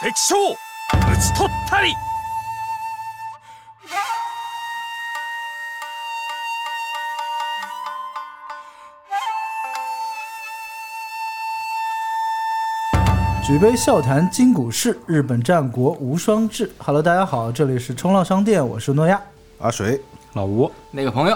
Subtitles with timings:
[0.00, 1.94] 敵将討ち取ったり
[13.46, 16.68] 举杯笑谈今古事，日本战国无双志。
[16.78, 19.22] Hello，大家好，这里是冲浪商店，我是诺亚。
[19.60, 20.02] 阿水，
[20.32, 21.34] 老吴，那个朋友，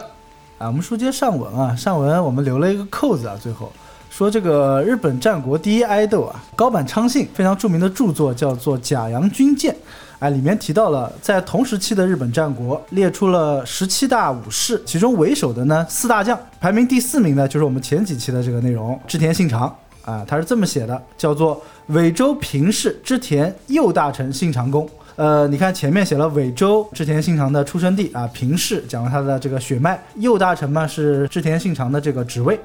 [0.59, 3.73] 啊，我们书接上文啊，上文我们留了一个扣子啊，最后
[4.16, 9.74] 说这个日本战国第一爱豆啊，高坂昌信非常著名的著作叫做《甲阳军舰》，
[10.20, 19.64] 哎，里面提到了在同时期的日本战国，列出了十七大武士，其中为首的呢四大将，排名第四名呢就是我们前几期的这个内容，织田信长
[20.06, 24.90] 啊，他是这么写的，叫做尾州平氏织田右大臣信长公。
[25.18, 32.58] 呃，你看前面写了尾州织田信长的出生地啊，平氏讲了他的这个血脉，右大臣嘛是织田信长的这个职位。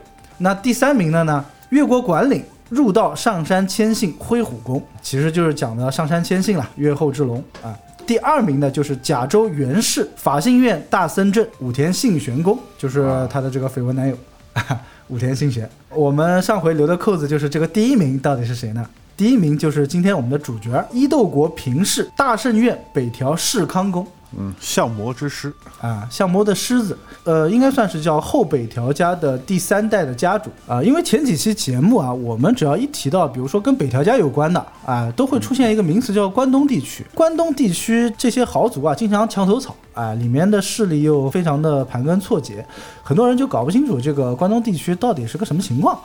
[0.42, 7.76] 那第三名的呢，越国管领入道上山谦信辉虎公，其实就是讲的上山谦信了，越后之龙啊。
[8.06, 14.16] 第二名呢就是甲州元氏法信院大僧正武田信玄公，就是他的这个绯闻男友。
[15.08, 18.88] 武田信玄，我们上回留的扣子就是这个第一名到底是谁呢？
[19.16, 24.06] 第一名就是今天我们的主角伊豆国平氏大圣院北条氏康公
[24.38, 30.80] 嗯，相魔之师，啊，相模的狮子，呃，应该算是叫后北条家的第三代的家主啊。
[30.80, 37.04] 因为前几期节目啊，我们只要一提到，比如说跟北条家有关的啊，都会出现一个名词叫关东地区。
[37.12, 42.64] 关东地区这些豪族啊，经常墙头草啊，里面的势力又非常的盘根错节，
[43.02, 45.98] 很多人就搞不清楚这个关东地区到底是个什么情况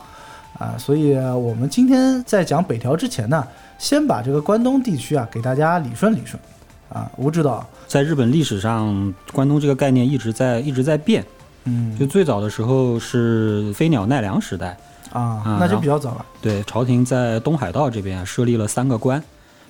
[0.58, 0.73] 啊。
[0.80, 3.46] 所以我们今天在讲北条之前呢，
[3.78, 6.42] 先把这个关东地区啊给大家理顺理顺
[6.89, 7.09] 啊。
[7.17, 11.25] 吴指导，在日本历史上，关东这个概念一直在一直在变。
[11.67, 14.78] 嗯就最早的时候是飞鸟奈良时代，
[15.11, 16.25] 啊，啊那就比较早了。
[16.39, 19.17] 对，朝廷在东海道这边啊设立了三个关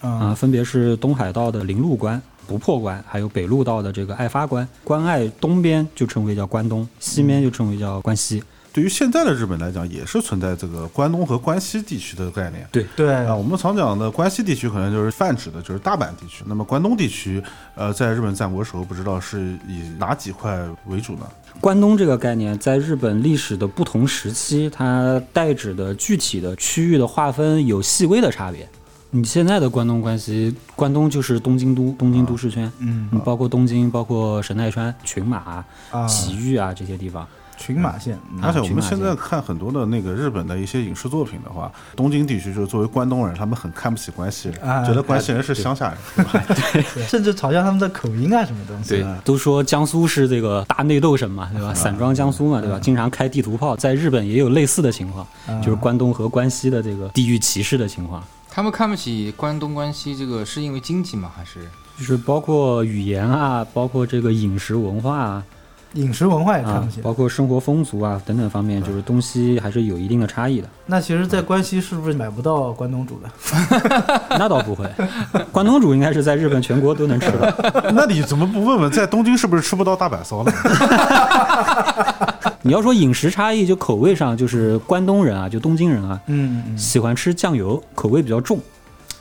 [0.02, 4.68] 啊、啊，分别是东海道的铃鹿关、不破关，还有北陆道的这个爱发关。
[4.84, 8.44] 关隘东边就称为叫关东，西边就称为叫关西。
[8.76, 12.68] 对于现在的日本来讲，也是存在这个关东和关西地区的概念。
[12.74, 17.42] 对对啊，我们常讲的关西地区可能就是泛指的就是大阪地区，那么关东地区，
[17.76, 21.26] 呃，在日本战国时候不知道是以哪几块为主呢？
[21.62, 28.68] 关东这个概念在日本历史的不同时期，它代指的具体的区域的划分有细微的差别。
[29.10, 37.26] 你现在的关东、关西，关东就是东京都、东京都市圈，嗯嗯包括东京、包括神奈川、群马、啊，埼玉啊这些地方。
[37.58, 46.26] 群马县，嗯而且我们现在看很多的那个日本的一些影视作品的话，东京地区就是作为关东人，他们很看不起关西人，啊觉得关西人是乡下人？
[47.08, 48.90] 甚至嘲笑他们的口音啊，什么东西。
[48.90, 51.74] 对，都说江苏是这个大内斗省嘛，对吧？
[51.74, 52.80] 散装江苏嘛，对吧？
[52.80, 55.26] 经常开地图炮，在日本也有类似的情况，
[55.62, 61.32] 就是关东和关西的这个地域歧视的情况，他们看不起关东、关西，这个是因为经济吗？
[61.36, 61.60] 还是
[61.98, 65.44] 就是包括语言啊，包括这个饮食文化啊，
[65.96, 70.70] 饮食文化也看啊不起。，包括生活风俗啊等等方面，就是东西还是有一定的差异的。
[70.86, 73.30] 那其实，在关西是不是买不到关东煮的？
[74.38, 74.88] 那倒不会，
[75.52, 77.72] 关东煮应该是在日本全国都能吃的。
[77.96, 80.52] 那你怎么不问问在东京是不是吃不到大阪烧呢？
[82.62, 88.60] 你要说饮食差异，就口味上，就是关东人啊，就东京人啊，嗯嗯喜欢吃酱油，口味比较重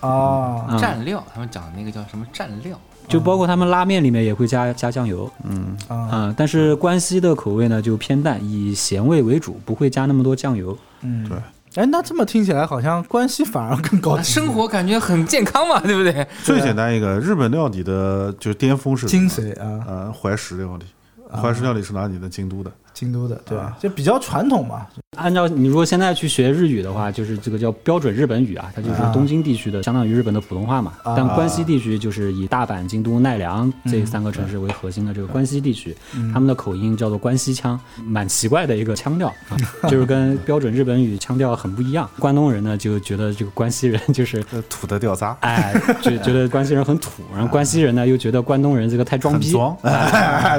[0.01, 0.77] 嗯啊，啊。
[0.79, 1.23] 蘸料？
[1.33, 2.79] 他们讲的那个叫什么蘸料？
[3.09, 10.76] 就包括他们拉面里面也会加加酱油嗯，啊啊，但是关西的口味呢就偏淡，以咸味为主，不会加那么多酱油。
[11.03, 11.37] 嗯对。
[11.76, 14.22] 哎，那这么听起来好像关西反而更高，级。
[14.32, 16.25] 生活感觉很健康嘛，对不对？
[16.44, 20.84] 最简单一个日本料理的就是巅峰是精髓啊，呃，怀石料理，
[21.31, 22.28] 怀石料理是哪里的？
[22.28, 22.70] 京都的。
[22.94, 24.87] 京都的对吧，就比较传统嘛。
[25.16, 30.93] 按照你如果现在去学日语的话，就是这个叫标准日本语啊，它就是啊东京地区的相当于日本的普通话嘛。
[31.03, 42.09] 啊但关西地区就是以大阪、京都、奈良这三个城市为核心的这个关西地区，嗯他们的口音叫做关西腔，蛮奇怪的一个腔调啊， 就是跟标准日本语腔调很不一样。
[42.19, 44.44] 关东人呢就觉得这个关西人就是。
[44.53, 49.52] 呃，土的掉渣，哎，就觉得关西人很土， 然后关西人呢又觉得关东人这个太装逼，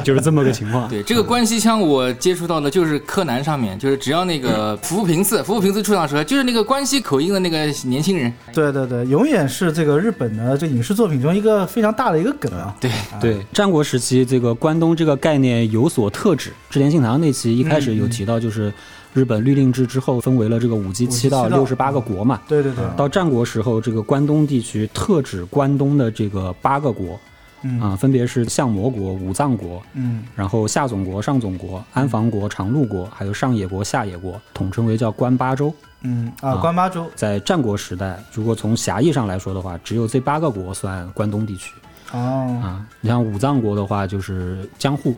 [0.04, 0.90] 就是这么个情况。
[0.90, 8.34] 对，这个关西腔我接触到的就是柯南上面，就是只要那个 服部平次，服部平次出场时候，就是那个关西口音的那个年轻人。
[8.52, 12.76] 对对对，永远是这个日本的这影视作品中一个非常大的一个梗啊。
[12.82, 12.90] 对，
[13.22, 16.52] 对，战国时期这个关东这个概念有所特指。
[16.72, 18.74] 织田信长那期一开始有提到，就是
[19.14, 22.42] 日本律令制之后分为了这个五级七道五级七道六十八个国嘛。
[22.48, 27.20] 对对对，到战国时候，这个关东地区特指关东的这个八个国，
[27.66, 27.82] 嗯。
[27.82, 30.24] 啊，分别是相模国、武藏国，嗯。
[30.36, 35.74] 然后下总国、上总国、安房国、长陆国，还有上野国、下野国，统称为叫关八州。
[36.02, 37.10] 嗯啊，啊关八州。
[37.16, 41.74] 在战国时代，如果从狭义上来说的话，只有这八个国算关东地区。
[42.12, 42.86] 哦，啊。
[43.02, 45.16] 你像武藏国的话，就是江户，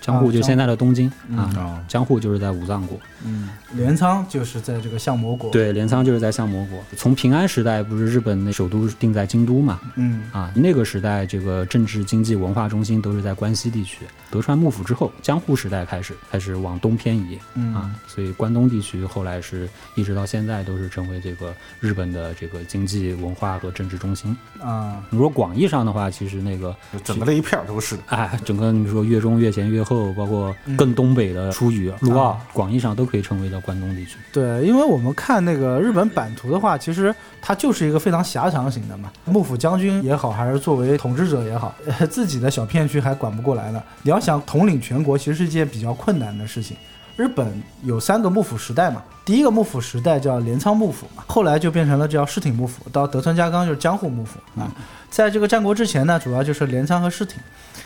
[0.00, 2.98] 江户啊就现在的东京啊，啊，江户就是在武藏国。
[3.24, 6.82] 嗯，镰仓就是在这个相模国，，对，镰仓就是在相模国。
[6.96, 9.78] 从平安时代不是日本那首都定在京都嘛？
[9.96, 14.06] 嗯啊，那个时代这个政治、经济、文化中心都是在关西地区。
[14.30, 24.34] 德川幕府之后，江户时代开始开始往东偏移嗯啊，所以关东地区后来是一直到现在都是成为这个日本的这个经济、文化和政治中心。
[24.62, 26.74] 啊，如果广义上的话，其实那个
[27.04, 28.02] 整个那一片儿都是的。
[28.06, 34.16] 哎，整个你说越中、越前、越后，包括更东北的出羽、陆奥，广义上都可以称为叫关东地区。
[34.32, 39.10] 对，因为我们看那个日本版图的话，其实它就是一个非常狭长型的嘛。
[39.24, 43.82] 幕府将军也好，还是作为统治者也好，呃 自己的小片区还管不过来呢。
[44.02, 46.76] 你要想统领全国，其实是一件比较困难的事情。
[47.20, 47.46] 日本
[47.82, 54.72] 有三个幕府时代嘛，第一个幕府时代叫镰仓幕府嘛，后来就变成了叫室町幕府，到德川家康就是江户幕府啊。
[55.10, 57.36] 在这个战国之前呢，主要就是镰仓和室町。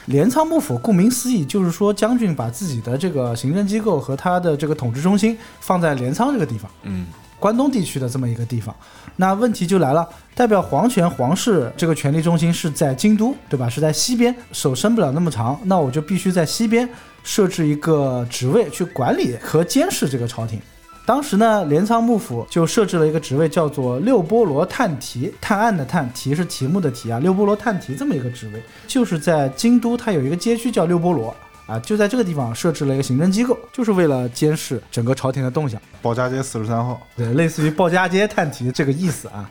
[0.06, 6.70] 镰仓幕府顾名思义，就是说将军把自己的这个行政机构和他的这个统治中心放在镰仓这个地方。
[6.84, 7.06] 嗯，
[7.44, 8.74] 关东地区的这么一个地方。
[9.16, 13.68] 那问题就来了，代表皇权皇室这个权力中心是在京都，对吧？
[13.68, 16.88] 是在西边，手伸不了那么长，那我就必须在西边
[17.22, 20.58] 设置一个职位去管理和监视这个朝廷。
[21.04, 35.80] 当时呢，镰仓幕府就设置了一个职位，叫做六波罗探题，探案的探，题是题目的题啊，六波罗探题这么一个职位，就是在京都，它有一个街区叫六波罗啊，就在这个地方设置了一个行政机构，就是为了监视整个朝廷的动向。
[36.02, 39.48] 鲍家街四十三号，对，类似于鲍家街探题这个意思啊。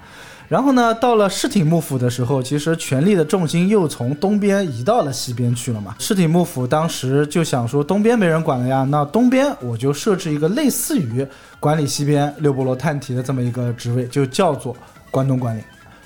[0.50, 5.96] 然后呢，到了室町幕府的时候，其实权力的重心又从东边移到了西边去了嘛。
[5.98, 11.26] 室町幕府当时就想说，东边没人管了呀，那东边我就设置一个类似于
[11.60, 14.76] 管理西边六波罗探题的这么一个职位，就叫做
[15.10, 15.64] 关东管理。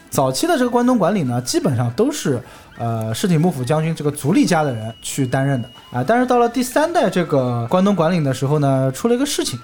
[0.09, 2.39] 早期的这个关东管理呢，基本上都是
[2.77, 6.03] 呃室町幕府将军这个足利家的人去担任的啊。
[6.05, 9.59] 但是到了第三代这个关东管理的时候呢，出了一个事情。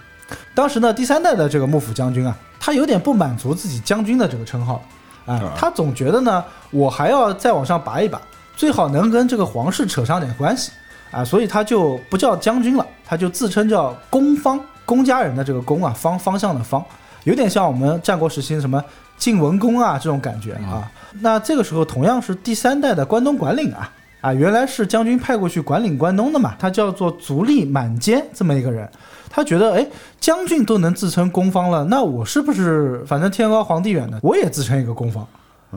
[0.55, 4.81] 当时呢，第三代的这个幕府将军啊，他有点不满足自己将军的这个称号，
[5.25, 8.19] 啊啊，他总觉得呢，我还要再往上拔一拔，
[8.55, 10.71] 最好能跟这个皇室扯上点关系，
[11.11, 16.83] 啊，所以他就不叫将军了，他就自称叫公方，公家人的这个公啊，方方向的方，
[17.25, 18.83] 有点像我们战国时期什么
[19.17, 20.91] 晋文公啊这种感觉啊。
[21.19, 23.91] 那这个时候同样是第三代的关东管领啊。
[24.21, 28.89] 啊，原来是将军派过去管理关东的嘛，他叫做足利满坚这么一个人，
[29.29, 29.85] 他觉得，哎，
[30.17, 35.27] 将军都能自称公方了，那我是不是反正天高皇帝远的，我也自称一个公方，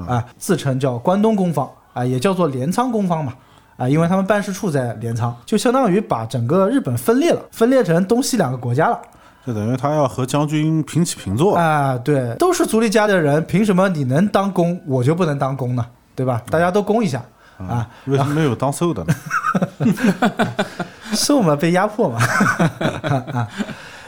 [0.07, 3.35] 啊，自称叫关东公方，啊，也叫做镰仓公方嘛，
[3.77, 9.03] 啊，因为他们办事处在镰仓，就相当于把整个日本分裂了，分裂成东西两个国家了。
[9.47, 11.57] 就等于他要和将军平起平坐。
[11.57, 15.87] 啊，对，都是足利家的人，凭什么你能当公，我就不能当公呢？
[16.15, 16.43] 对吧？
[16.51, 17.23] 大家都公一下
[17.59, 19.15] 啊，为什么没有当受的呢？
[21.13, 22.19] 受嘛，被压迫嘛，
[23.33, 23.49] 啊。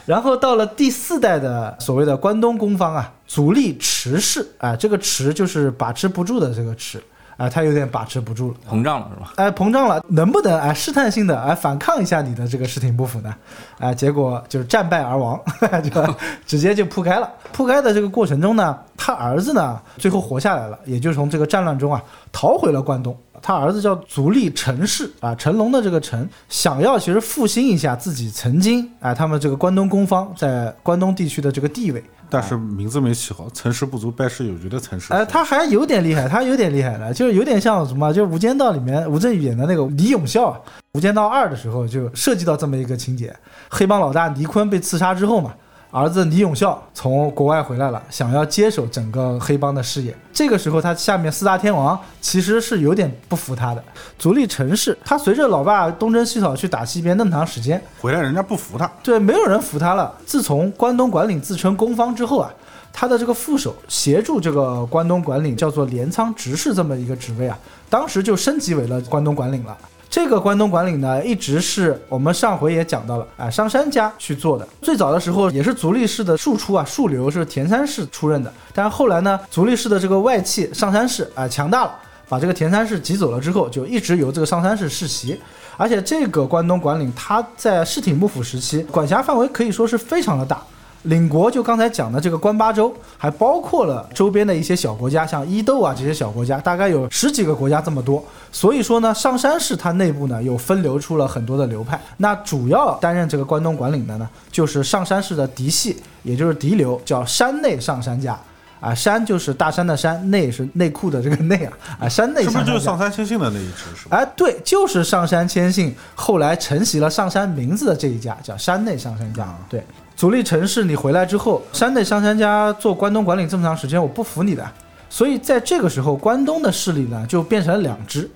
[0.05, 7.01] 然后到了第四代的所谓的关东公方啊，足利持氏啊，这个持就是把持不住的这个持
[7.39, 8.57] 啊，他有点把持不住了。
[8.69, 9.31] 膨胀了是吧？
[9.37, 13.33] 哎，膨胀了，能不能哎试探性的哎反抗一下你的这个视听不符呢？
[13.79, 15.39] 哎，结果就是战败而亡，
[15.81, 16.15] 就
[16.45, 17.31] 直接就铺开了。
[17.53, 23.17] 铺开的这个过程中呢，他儿子呢最后活下来了，也就从这个战乱中啊逃回了关东。
[23.41, 32.03] 他儿子叫足利成氏啊，成龙的这个成，想要其实复兴一下自己曾经哎他们这个关东公方在关东地区的这个地位。
[32.29, 35.13] 但是名字没起好，成事不足败事有余的成事。
[35.13, 40.59] 哎，他还有点厉害，他有点厉害的，就是有点像什么，就是《无间道》里面吴镇宇演的那个李永孝，啊，
[40.93, 43.35] 《无间道二》的时候就涉及到这么一个情节：
[43.69, 45.53] 黑帮老大倪坤被刺杀之后嘛，
[45.91, 50.15] 儿子李永孝从国外回来了，想要接手整个黑帮的事业。
[50.31, 53.83] 这个时候，他下面四大天王其实是有点不服他的。
[54.19, 60.15] 足利成氏，他随着老爸东征西讨去打西边那么长时间，回来人家不服他，对，没有人服他了。
[60.27, 62.53] 自从关东管领自称公方之后啊，
[62.93, 67.57] 他的这个副手协助这个关东管领叫做镰仓执事这么一个职位啊，
[67.89, 69.75] 当时就升级为了关东管领了。
[70.09, 74.67] 这个关东管理呢，一直是我们上回也讲到了，啊，上山家去做的。
[74.81, 78.51] 最早的时候也是足利氏的庶出啊，庶流是田山氏出任的。
[78.73, 81.93] 但是后来呢，足利氏的这个外戚上山氏啊强大了，
[82.27, 85.39] 把这个田山氏挤走了之后，就一直由这个上山氏世袭。
[85.77, 90.61] 而且这个关东管领他在室町幕府时期管辖范围可以说是非常的大
[91.03, 98.23] 领国就刚才讲的这个关八州，还包括了周边的一些小国家，像伊豆啊这些小国家，大概有十几个国家这么多。
[98.51, 101.99] 所以说呢，上山市它内部呢又分流出了很多的流派。
[102.17, 108.37] 那主要担任这个关东管理的呢，就是上山市的嫡系，也就是嫡流，叫山内上山家。
[108.81, 114.15] 啊，山就是大山的山，内是内裤的这个内啊，啊，山内是不是就是上山千信的那一支是吧？
[114.15, 119.53] 哎，对，就是上山千信后来承袭了上山名字的这一家，叫山内上山家。
[119.69, 119.83] 对，
[120.19, 124.69] 足利城市，你回来之后，山内上山家做关东管理这么长时间，我不服你的。
[125.09, 128.29] 所以在这个时候，关东的势力呢就变成了两支，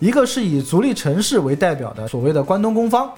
[0.00, 3.10] 一个是以足利城市为代表的所谓的关东公方，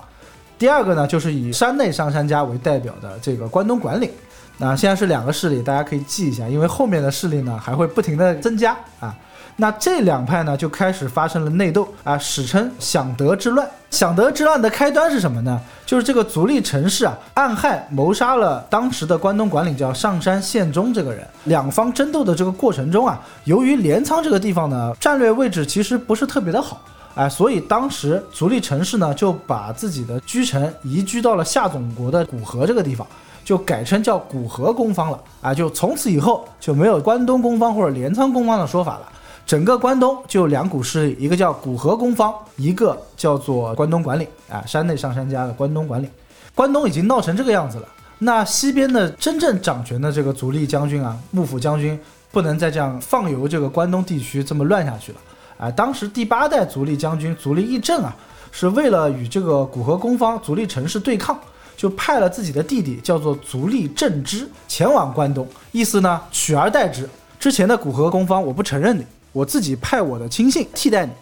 [0.56, 4.08] 第二个呢就是以山内上山家为代表的这个关东管领。
[4.56, 9.12] 那现在是两个势力，大家可以记一下，因为后面的势力呢还会不停的增加啊。
[9.56, 13.68] 那这两派呢就开始发生了内斗啊，史称享德之乱。
[13.90, 15.60] 享德之乱的开端是什么呢？
[15.84, 21.26] 就是这个足利城氏啊，暗害谋杀了当时的关东管领叫上山宪忠这个人。
[21.44, 26.80] 两方争斗的这个过程中啊，由于镰仓这个地方呢战略位置其实不是特别的好。
[27.14, 33.06] 哎，所以当时足利城氏呢就把自己的居城移居到了下总国的古河这个地方，
[33.44, 35.20] 就改称叫古河公方了。
[35.42, 39.12] 啊，就从此以后就没有关东公方或者镰仓公方的说法了。
[39.46, 44.26] 整个关东就两股势力，一个叫古河公方，一个叫做关东管领。
[44.48, 46.10] 啊，山内上山家的关东管领，
[46.54, 47.88] 关东已经闹成这个样子了。
[48.18, 51.98] 那西边的真正掌权的这个足利将军啊，幕府将军
[52.30, 55.18] 不能再这样放游这个关东地区这么乱下去了。
[55.58, 58.14] 啊，当时第八代足利将军足利义政啊，
[58.50, 61.38] 是为了与这个古河公方足利陈氏对抗，
[61.76, 67.08] 就派了自己的弟弟叫做足利政之前往关东，意思呢取而代之。
[67.40, 71.12] 之前的古河公方我不承认你，我自己派我的亲信替代你。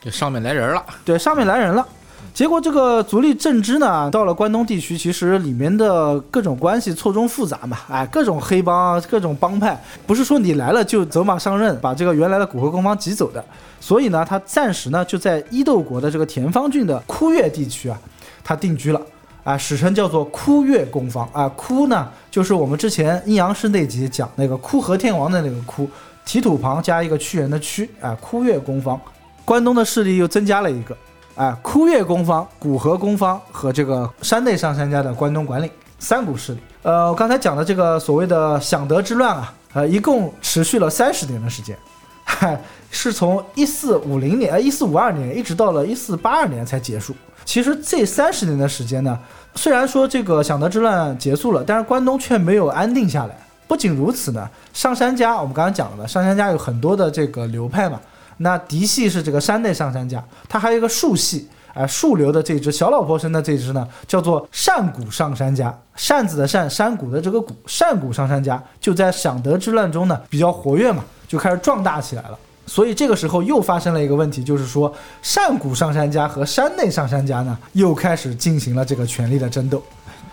[0.00, 1.86] 这上面来人了，对，上面来人了。
[2.32, 13.44] 结果这个足利政之呢，到了关东地区，其实里面的各种关系错综复杂嘛，哎，各种黑帮啊，各种帮派，不是说你来了就走马上任，把这个原来的古河公方挤走的。
[13.80, 17.98] 所以呢，他暂时呢就在伊豆国的这个田方郡的枯月地区啊，
[18.44, 19.00] 他定居了。
[19.42, 25.88] 啊，史称叫做枯月公方啊，枯呢就是我们之前阴阳师那集讲那个枯河天王的那个枯，
[26.28, 29.00] 提土旁加一个屈原的屈啊，枯月公方。
[29.46, 30.94] 关东的势力又增加了一个，
[31.34, 36.60] 啊，枯月公方、古河公方和这个山内上杉家的关东管理三股势力。
[36.82, 41.74] 呃，我刚才讲的这个所谓的享德之乱啊，呃，一共持续了三十年的时间，
[42.24, 47.16] 嗨，是从一四五零年、呃一四五二年一直到了一四八二年才结束。
[47.46, 49.18] 其实这三十年的时间呢，
[49.54, 53.34] 虽然说这个享德之乱结束了，但是关东却没有安定下来。
[53.68, 58.00] 不仅如此呢，上山家我们刚刚讲了的，上山家有很多的这个流派嘛。
[58.38, 65.76] 那嫡系是这个山内上山家，它还有一个树系，哎、树流的这只小老婆生的这只呢，叫做善谷上山家。
[65.96, 72.38] 扇子的扇，山谷的这个谷，善谷上山家就在享德之乱中呢比较活跃嘛，就开始壮大起来了。
[72.64, 79.82] 所以这个时候又发生了一个问题，就是说善谷上山家和山内上山家呢又开始进行了这个权力的争斗。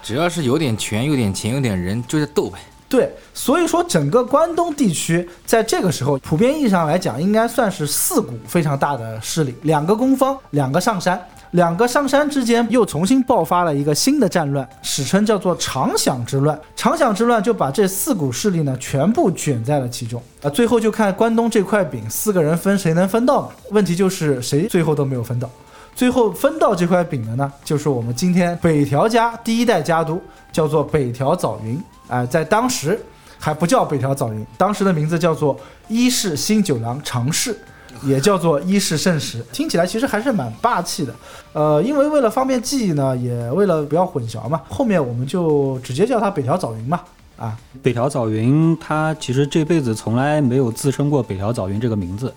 [0.03, 2.59] 只要是有点权、有点钱、有点人，就在斗呗。
[2.87, 11.19] 对，所以说整个关东地区在这个时候，普遍意义上来讲，应该算是四股非常大的势力，两个攻方，两个上山，
[11.51, 16.57] 两个上山之间又重新爆发了一个新的战乱，史称叫做长享之乱。
[16.75, 23.49] 长享之乱就把这四股势力呢全部卷在了其中啊，最后就看关东这块饼，四个人分谁能分到嘛？
[23.71, 25.49] 问题就是谁最后都没有分到。
[25.95, 30.21] 最后分到这块饼的呢，就是我们今天北条家第一代家督，
[30.55, 31.77] 叫做北条早云。
[32.07, 32.97] 哎、在当时
[33.37, 35.59] 还不叫北条早云，当时的名字叫做
[35.89, 37.57] 伊势新九郎长氏，
[38.03, 39.43] 也叫做伊势盛时。
[39.51, 41.13] 听起来其实还是蛮霸气的。
[41.51, 47.01] 呃，因为为了方便记忆呢，也为了不要混淆嘛，后面我们就直接叫他北条早云嘛。
[47.37, 52.33] 啊，北条早云他其实这辈子从来没有自称过北条早云这个名字，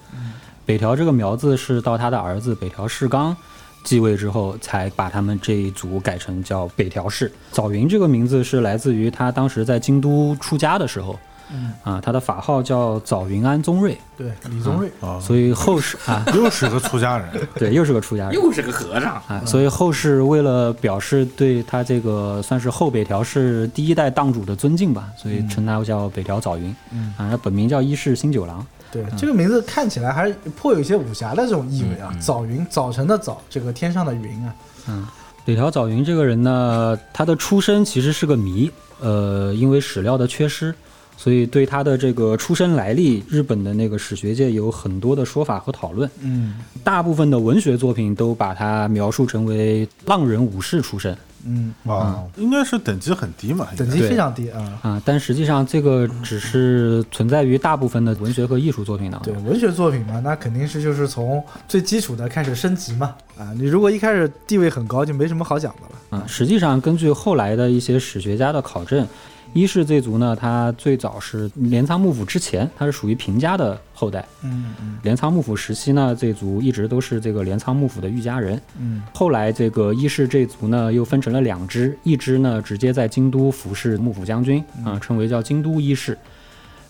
[0.67, 3.37] 北条这个苗字是到他的儿子北条氏纲
[3.85, 7.33] 继位之后，才把他们这一组改成叫北条氏。
[7.51, 11.19] 早云这个名字是来自于他当时在京都出家的时候，
[11.51, 14.91] 嗯啊，他的法号叫早云安宗瑞，对，李宗瑞。
[15.01, 18.35] 啊，所以后世 啊，又是个出家人， 对，又是个出家人。
[18.37, 26.77] 又是个和尚，啊，所以后世为了表示对他这个算是后北条氏第一代当主的尊敬吧，所以称他叫北条早云。
[26.93, 28.67] 嗯啊，他本名叫伊势新九郎。
[28.91, 32.15] 对，这个名字看起来还是颇有一些武侠的这种意味啊。
[32.21, 34.55] 早云，早晨的早，这个天上的云啊。
[34.89, 35.07] 嗯
[35.45, 40.75] 北条早云这个人呢，他的出身其实是个谜，呃，因为史料的缺失，
[41.19, 46.09] 所以对他的这个出身来历，日本的那个史学界有很多的说法和讨论。
[46.21, 54.79] 嗯大部分的文学作品都把他描述成为浪人武士出身嗯，啊，应该是等级很低嘛，等级非常低啊。
[54.83, 59.33] 啊，但实际上这个只是存在于大部分的文学和艺术作品当中。
[59.33, 63.15] 对文学作品嘛，那肯定是就是从最基础的开始升级嘛。
[63.39, 66.19] 啊，你如果一开始地位很高，就没什么好讲的了。
[66.19, 69.07] 啊，实际上根据后来的一些史学家的考证，
[69.55, 74.25] 伊势这族呢，它最早是镰仓幕府之前，它是属于平家的后代。
[74.43, 78.61] 嗯嗯镰仓幕府时期呢，这族一直都是这个镰仓幕府的御家人。
[78.79, 86.17] 嗯后来这个伊势这族呢，又分成了两支，一支呢直接在京都服侍幕府将军，啊，称为叫京都伊势，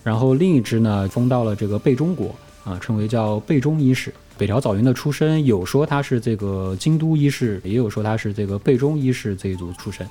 [0.02, 2.34] 然后另一支呢封到了这个贝中国，
[2.64, 4.12] 啊，称为叫贝中伊势。
[4.36, 10.06] 北条早云的出身，有说他是这个京都伊势，也有说他是这个贝中伊势这一族出身，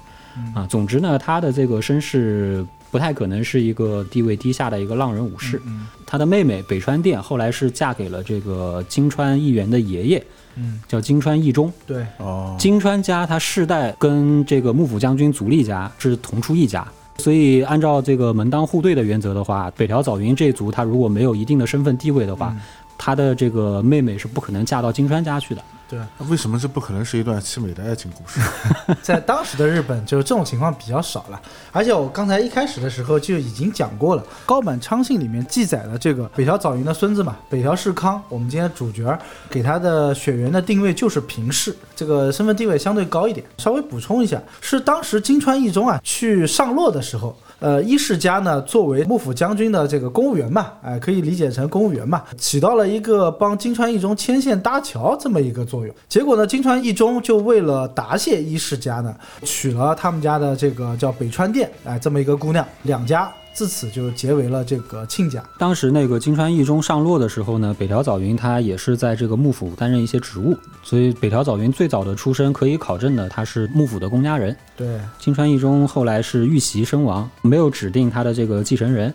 [0.53, 5.62] 啊，总之呢，他的这个身世不太可能是一个地位低下的一个浪人武士。
[5.65, 10.24] 嗯他的妹妹北川殿后来是嫁给了这个金川义元的爷爷，
[10.56, 11.70] 嗯，叫金川义忠。
[11.86, 22.56] 对，哦，金川家他世代跟这个幕府将军足利家是同出一家，所以按照这个门当户对的原则的话，北条早云这族他如果没有一定的身份地位的话，
[22.98, 25.62] 他的这个妹妹是不可能嫁到金川家去的。
[25.89, 28.41] 对，那为什么这不可能是一段凄美的爱情故事？
[29.01, 31.41] 在当时的日本，就是这种情况比较少了。
[31.72, 39.17] 而且我刚才一开始的时候就已经讲过了，高坂昌信里面记载了这个北条早云的孙子嘛，北条氏康，我们今天主角
[39.50, 43.46] 给他的血缘的定位就是平氏，这个身份地位相对高一点。
[43.58, 47.34] 稍微补充一下，是当时金川义中啊去上洛的时候。
[47.60, 55.96] 呃，伊势家呢，作为幕府将军的这个公务员嘛，哎、可以理解成公务员嘛，起到了一个帮金川一中牵线搭桥这么一个作用。
[56.08, 65.44] 结果呢，金川一中就为了答谢伊势家呢，娶了他们家的这个叫北川殿，哎，这么一个姑娘，两家自此就结为了这个亲家。
[65.58, 74.56] 当时那个金川义忠上洛的时候呢，北条早云他也是在这个幕府担任一些职务，所以北条早云最早的出身可以考证的，他是幕府的公家人。
[74.76, 79.12] 对，金川义忠后来是遇袭身亡，没有指定他的这个继承人。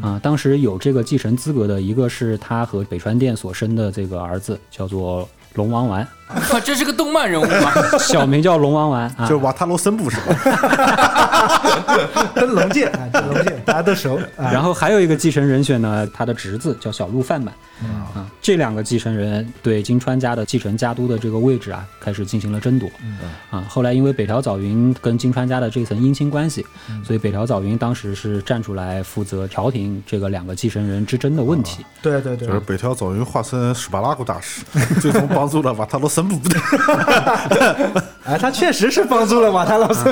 [0.00, 6.06] 啊，当时有这个继承资格的一个是他和北川殿所生的这个儿子，叫做龙王丸，
[6.52, 7.72] 哇， 这是个动漫人物吗！
[7.98, 9.40] 小名叫龙王丸啊就是。
[9.40, 10.36] 瓦塔罗森布是吧？
[12.34, 14.50] 跟龙剑龙剑大家都熟啊。
[14.52, 17.54] 然后还有一个继承人选呢，他的侄子叫小鹿范满。
[18.14, 22.86] 啊，这两个继承人对金川家的继承家督的这个位置啊，开始进行了争夺。
[23.50, 26.66] 啊，后来因为北条早云跟金川家的这层姻亲关系，
[27.02, 31.84] 所以北条早云当时是站出来负责调停这个两个继承人之争的问题。
[32.02, 34.62] 对对对就是，北条早云化身史巴拉古大师，
[35.00, 36.38] 最终帮助了瓦塔罗森部。
[38.24, 40.08] 哎，他确实是帮助了马塔老师。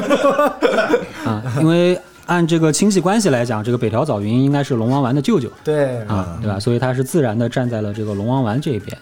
[1.24, 5.50] 啊，因为按这个亲戚关系来讲，这个北条早云应该是龙王丸的舅舅。
[5.64, 6.60] 对，啊，对吧？
[6.60, 8.96] 所以他是自然的站在了这个龙王丸这一边，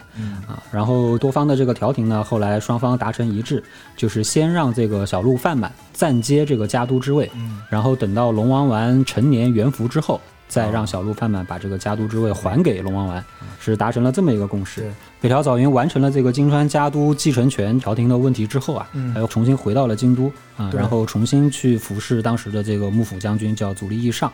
[0.47, 3.61] 啊，然后多方的这个调停呢，后来双方达成一致，
[3.97, 7.29] 就是先让这个小鹿范满暂接这个家督之位，
[7.69, 13.23] 然后等到龙王丸成年元服之后，再让小鹿范满把这个家督之位还给龙王丸，
[13.59, 14.91] 是达成了这么一个共识。
[15.19, 24.31] 北条早云完成了这个金川家督继承权朝廷的问题之后啊，嗯还又重新回到了京都啊，然后重新去服侍当时的这个幕府将军叫足利义尚，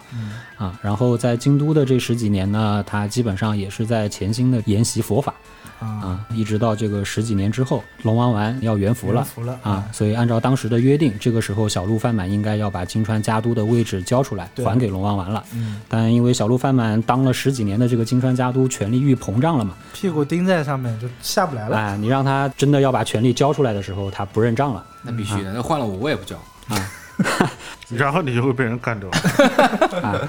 [0.58, 5.34] 啊，然后在京都的这十几年呢，他基本上也是在潜心的研习佛法
[5.80, 15.44] 啊，啊，一直到这个十几年之后，龙王丸要元服了服了啊，所以按照当时的约定，这个时候小鹿范满应该要把金川家督的位置交出来，还给龙王丸了。
[15.54, 21.78] 嗯，但因为小鹿范满当了十几年的这个金川家督，权力欲膨胀了嘛，屁股钉在上面就下不来了。
[21.78, 24.84] 哎，你让他真的要把权力交出来的时候，他不认账了。
[25.02, 26.38] 那必须的，那换了我我也不交。
[27.90, 29.10] 然后你就会被人干掉。
[30.02, 30.20] 啊，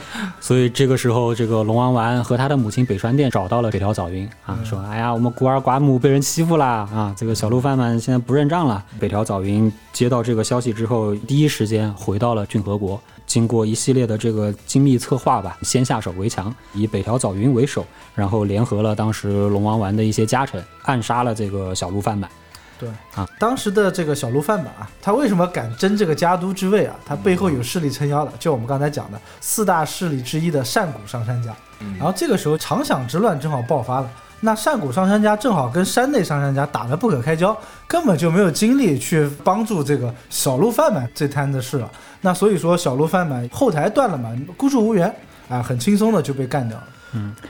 [0.41, 7.15] 所以这个时候，这个龙王丸和他的母亲北川殿找到了北条早云啊，说：“哎呀，我们孤儿寡母被人欺负啦啊！
[7.17, 22.31] 这个小鹿贩们现在不认账了。”北条早云接到这个消息之后，第一时间回到了骏河国，经过一系列的这个精密策划吧，先下手为强，以北条早云为首，然后联合了当时龙王丸的一些家臣，暗杀了这个小鹿饭满。
[22.79, 26.97] 对啊，当时的这个小鹿范满啊，他为什么敢争这个家督之位啊？
[27.07, 31.55] 他背后有势力撑腰的，就我们刚才讲的四大势力之一的上古上杉家。
[31.99, 34.11] 然后这个时候长响之乱正好爆发了。
[34.41, 37.57] 那上古上杉家正好跟山内上杉家打得不可开交，
[37.87, 41.91] 根本就没有精力去帮助这个小鹿饭满这摊子事了。
[42.21, 45.15] 那所以说小鹿饭满后台断了嘛，孤注无援
[45.49, 46.85] 啊，很轻松的就被干掉了。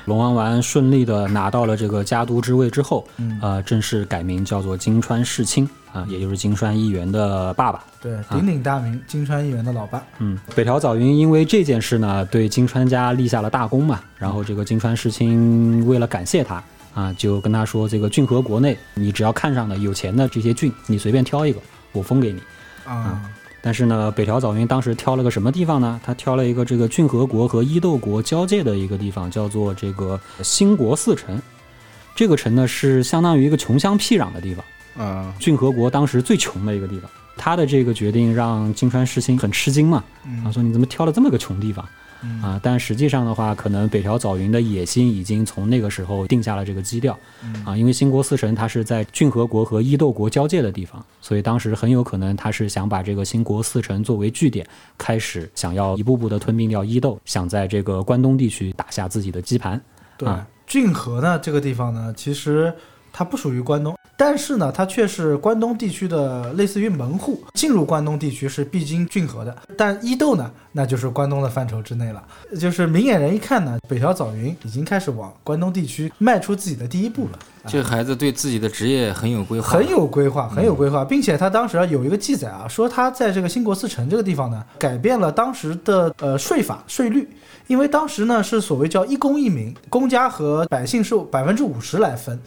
[0.05, 7.85] 龙王丸顺利的拿到了这个家督之位之后，嗯呃，正式改名叫做金川世卿啊，也就是金川议员的爸爸。
[8.01, 10.03] 对，鼎鼎大名，金川议员的老爸。
[10.19, 14.01] 嗯，北条早云因为这件事呢，对金川家立下了大功嘛。
[14.19, 16.63] 然后这个金川世卿为了感谢他
[16.95, 21.61] 啊，就跟他说，这个郡和国内，你只要看上的有钱的这些郡，你随便挑一个，
[21.93, 22.41] 我封给你。
[22.85, 23.23] 啊，
[23.67, 25.99] 但是呢，北条早云当时挑了个什么地方呢？
[26.05, 31.41] 他挑了一个这个骏河国和伊豆国交界的一个地方，叫做这个新国寺城。
[32.15, 34.63] 这个城呢是相当于一个穷乡僻壤的地方，
[34.99, 37.11] 嗯，骏河国当时最穷的一个地方。
[37.39, 40.05] 他的这个决定让金川世心很吃惊嘛，
[40.45, 41.89] 他，说你怎么挑了这么个穷地方？
[42.43, 47.19] 啊，但实际上的话，可能北条早云的野心已经从那个时候定下了这个基调，
[47.65, 54.67] 啊，因为新国四城它是在郡河国和伊豆国交界的地方，所以当时很有可能他是想把这个新国四城作为据点，
[54.99, 59.81] 开始想要一步步的吞并掉伊豆，想在这个关东地区打下自己的基盘。
[60.17, 62.73] 对啊，骏河呢这个地方呢，其实
[63.17, 69.57] 它不属于关东，但是呢，它却是关东地区的类似于门户，进入关东地区是必经骏河的。
[69.79, 72.21] 但伊豆呢，那就是关东的范畴之内了。
[72.59, 77.39] 就是明眼人一看呢，北条早云已经开始往关东地区迈出自己的第一步了。
[77.67, 87.27] 这个孩子对自己的职业很有规划，很有规划，很有规划，并且他当时啊有一个记载啊，说他在这个新国寺城这个地方呢，改变了当时的呃税法税率，
[87.67, 92.39] 因为当时呢是所谓叫一公一民，公家和百姓是百分之五十来分，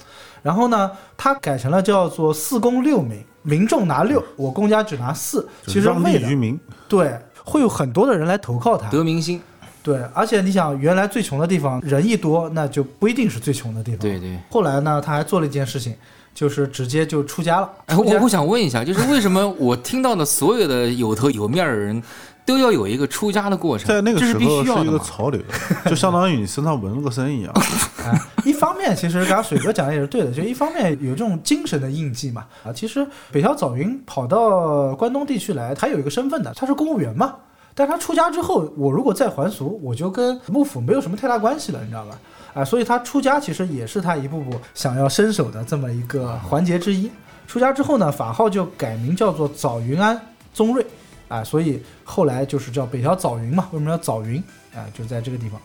[0.48, 6.58] 然后呢他改成了叫做四公六民，民众拿六，我公家只拿四，其实为了利于民，
[6.88, 9.42] 对会有很多的人来投靠他，得民心。
[9.84, 14.40] 对，而且你想原来最穷的地方人一多，那就不一定是最穷的地方，对对。
[14.50, 15.94] 后来呢他还做了一件事情。
[16.38, 17.68] 就是直接就出家了。
[17.88, 22.04] 哎，我我想问一下，就是为什么我听到的所有的有头有面儿的人，
[22.48, 23.90] 都要有一个出家的过程？
[23.90, 25.04] 在那个时这是必候是一个须要的嘛？
[25.04, 25.42] 潮流，
[25.86, 27.54] 就相当于你身上纹了个身一样。
[27.54, 32.46] 啊， 一方面其实刚刚水哥讲的也是对的，就一方面有这种精神的印记嘛。
[32.64, 37.36] 啊，其实北条早云跑到关东地区来，他有一个身份的，他是公务员嘛。
[37.76, 42.18] 但他出家之后，我如果再还俗，我就跟幕府没有什么太大关系了，你知道吧？
[42.56, 47.12] 啊，所以他出家其实也是他一步步想要伸手的这么一个环节之一。
[47.46, 50.20] 出家之后呢，法号就改名叫做早云安
[50.54, 50.84] 宗瑞，
[51.28, 53.68] 啊，所以后来就是叫北条早云嘛。
[53.72, 54.42] 为什么叫早云？
[54.74, 55.60] 啊，就在这个地方。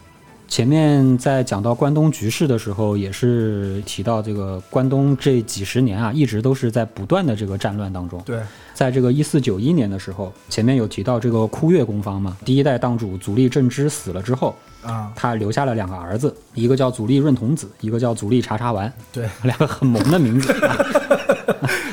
[0.48, 8.20] 前面在讲到关东局势的时候，也是提到这个关东这几十年啊，一直都是在不断的这个战乱当中。
[8.22, 8.38] 对，
[8.75, 20.53] 在这个一四九一年的时候，前面有提到这个枯月公方嘛，第一代当主足利政之死了之后，啊，他留下了两个儿子，一个叫足利润童子，一个叫足利茶茶丸，对，两个很萌的名字。
[20.66, 20.77] 啊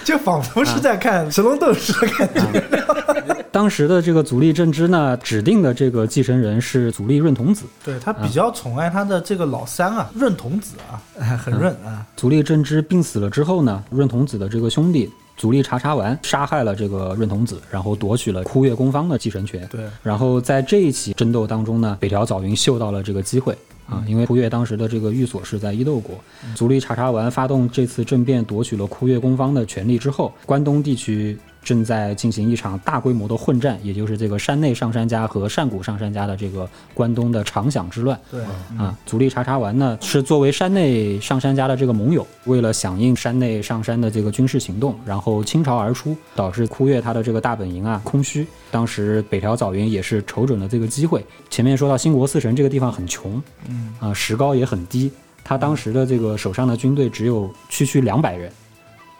[0.03, 3.35] 就仿佛是在看神龙斗士的感觉。
[3.51, 7.65] 当时的这个足利政之呢，指定的这个继承人是足利润童子。
[7.83, 12.05] 对他比较宠爱他的这个老三啊，润童子啊，哎 很润啊。
[12.15, 19.67] 足利政之病死了之后呢，润童子的这个兄弟足利茶茶丸杀害了这个润童子，然后夺取了枯月宫方的继承权。
[19.71, 23.57] 对，然后在这一起争斗当中呢，北条早云嗅到了这个机会
[23.87, 26.15] 啊，因为枯月当时的这个寓所是在伊豆国，
[26.53, 31.37] 足利茶茶丸发动这次政变，夺取了枯月宫方的权力之后，关东地区。
[31.61, 38.19] 正在进行一场大规模的混战，也就是这个山内上山家和上谷上山家的这个关东的长响之乱。
[38.31, 38.41] 对，
[38.77, 48.47] 啊，足利茶茶丸呢是作为山内上山家的这个盟友，为了响应山内上山的这个军事行动，然后倾巢而出，导致枯月他的这个大本营啊空虚。
[48.71, 51.25] 当时北条早云也是瞅准了这个机会。
[51.49, 55.11] 前面说到兴国四神这个地方很穷，嗯啊石膏也很低，
[55.43, 58.51] 他当时的这个手上的军队只有区区两百人，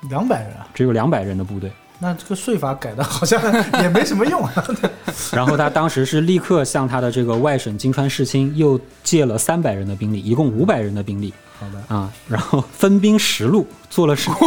[0.10, 1.72] 两百人啊，只有两百人的部队。
[2.00, 3.42] 那这个税法改的好像
[3.84, 4.54] 也没什么用啊。
[5.34, 11.34] 然后他当时是立刻向他的这个外省金川世卿又借了三百人的兵力，一共五百人的兵力。
[11.60, 14.30] 好的，啊，然后分兵十路，做了十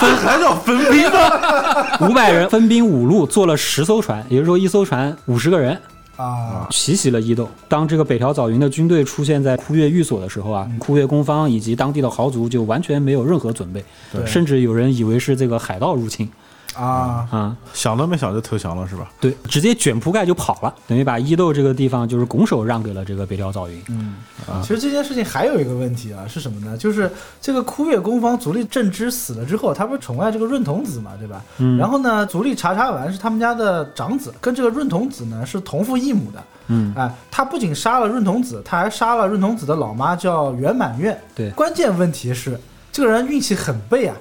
[0.00, 2.08] 分还叫分兵吗？
[2.08, 5.80] 五百人分兵五路，做了十艘船，也就是说一艘船五十个人，
[6.16, 7.48] 啊，奇袭了伊豆。
[7.68, 13.82] 当这个北条早云的军队出现在枯月寓所的时候啊，枯月公方以及当地的豪族就完全没有任何准备，
[14.26, 16.28] 甚至有人以为是这个海盗入侵
[16.74, 17.56] 啊，啊。
[17.72, 19.10] 想都没想就投降了是吧？
[19.20, 23.82] 对，直接卷铺盖就跑了，等于把伊豆这个地方就是拱手让给了这个北条早云。
[23.88, 26.76] 嗯，啊其实这件事情还有一个问题啊，是什么呢？
[26.76, 31.42] 就是这个枯月公方足利正之死了之后，他不是宠爱这个润童子嘛，对吧？
[31.58, 36.42] 嗯然后呢，足利查查丸是他们家的长子，跟这个润童子呢是同父异母的。
[36.68, 41.20] 嗯，哎，他不仅杀了润童子，他还杀了润童子的老妈，叫圆满院。
[41.34, 42.58] 对关键问题是
[42.92, 44.16] 这个人运气很背啊，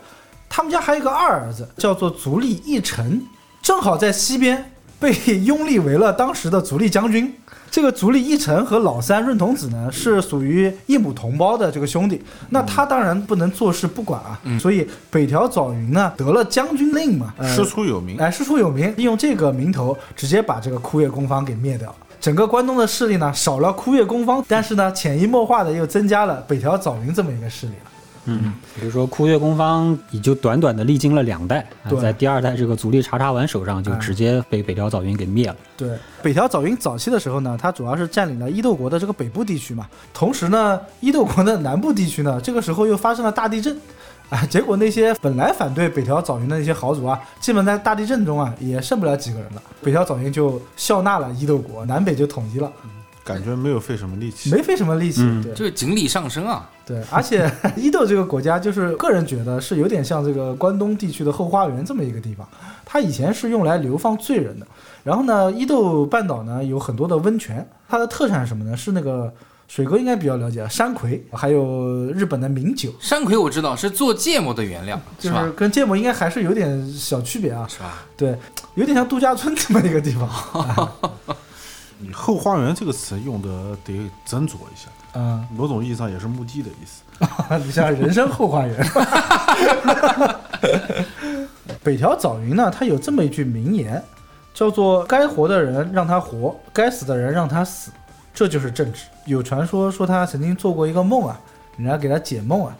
[0.53, 3.21] 他们家还有一个二儿子，叫做足利义臣，
[3.61, 5.13] 正好在西边被
[5.45, 7.33] 拥立为了当时的足利将军。
[7.71, 14.37] 这个足利义澄和老三润童子呢，是属于异母同胞的这个兄弟，那他当然不能坐视不管啊。
[14.59, 21.95] 所以北条早云呢得了将军令嘛，呃师出有名，哎，师出有名，利用这个名头，直接把这个枯叶宫方给灭掉了。
[22.19, 27.90] 整个关东的势力呢，少了枯叶宫方，但是呢，潜移默化的又增加了北条早云这么一个势力了。
[28.25, 35.55] 嗯，比如说枯月宫方也就短短的历经了两代，啊在第二代这个足利茶茶丸手上就哎直接被北条早云给灭了。
[35.75, 43.77] 对，北条早云早期的时候呢，他主要是占领了伊豆国的这个北部地区嘛，同时呢，伊豆国的南部地区呢，这个时候又发生了大地震。
[44.29, 49.61] 啊， 结果那些本来反对北条早云的那些豪族啊，基本在大地震中啊也剩不了几个人了。
[49.83, 52.71] 北条早云就笑纳了伊豆国，南北就统一了，
[53.23, 54.51] 感觉没有费什么力气。
[54.51, 55.21] 没费什么力气。
[55.23, 62.47] 嗯对，就是锦鲤上升啊，对，而且 伊豆这个国家，就是个人觉得是有点像这个关东地区的后花园这么一个地方。
[62.85, 64.67] 它以前是用来流放罪人的。
[65.03, 68.75] 然后呢，伊豆半岛呢有很多的温泉，它的特产是什么呢？
[68.77, 69.33] 是那个
[69.67, 75.49] 水哥应该比较了解，山葵，还有日本的名酒，山葵我知道是做芥末的原料，就是吧？
[75.55, 77.65] 跟芥末应该还是有点小区别啊。
[77.69, 78.03] 是吧？
[78.17, 78.37] 对，
[78.75, 80.29] 有点像度假村这么一个地方。
[82.01, 83.93] 你后花园这个词用的得
[84.27, 87.03] 斟酌一下，嗯，某种意义上也是墓地的意思。
[87.63, 88.85] 你像人生后花园。
[91.83, 94.03] 北条早云呢，他有这么一句名言，
[94.53, 97.91] 叫做“该活的人让他活，该死的人让他死”，
[98.33, 99.05] 这就是政治。
[99.25, 101.39] 有传说说他曾经做过一个梦啊，
[101.77, 102.75] 人家给他解梦啊，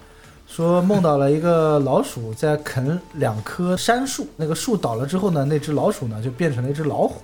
[0.47, 7.21] 说梦到了一个老鼠在啃两棵杉树，那个树倒了之后呢，那只老鼠呢就变成了一只老虎，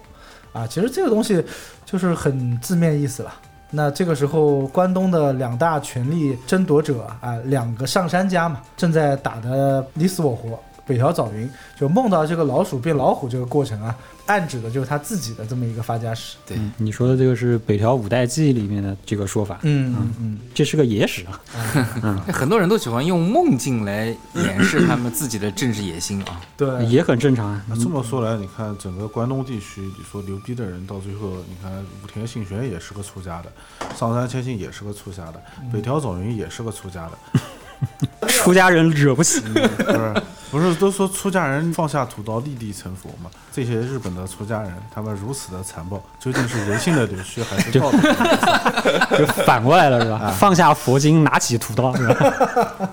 [0.58, 1.44] 啊，其实这个东西
[1.86, 3.32] 就是很字面意思了。
[3.70, 10.58] 那这个时候，关东的两大权力争夺者啊，两个上山家嘛，正在打得你死我活。
[10.88, 13.96] 北条早云就梦到这个老鼠变老虎这个过程啊，
[14.26, 16.38] 暗指的就是他自己的这么一个发家史。
[16.46, 26.40] 对，嗯，你说的这个是《北条五代记》里面的这个说法，嗯嗯嗯，这是个野史啊，很多人都喜欢用梦境来掩饰他们自己的政治野心啊。
[26.56, 27.62] 对，也很正常啊。
[27.68, 31.72] 那这么说来，你看整个关东地区，你说牛逼的人，到最后，你看
[32.04, 33.52] 武田信玄也是个出家的，
[33.96, 37.42] 上杉谦信也是个出家的，北条早云也是个出家的，
[38.28, 40.14] 出家人惹不起， 不是
[40.50, 43.30] 不是都说出家人放下屠刀立地成佛嘛？
[43.52, 49.18] 这些日本的出家人，他们如此的残暴，究竟是人性的扭曲，还是道德的扭曲？
[49.26, 50.32] 就反过来了是吧？
[50.38, 52.90] 放下佛经，拿起屠刀是吧？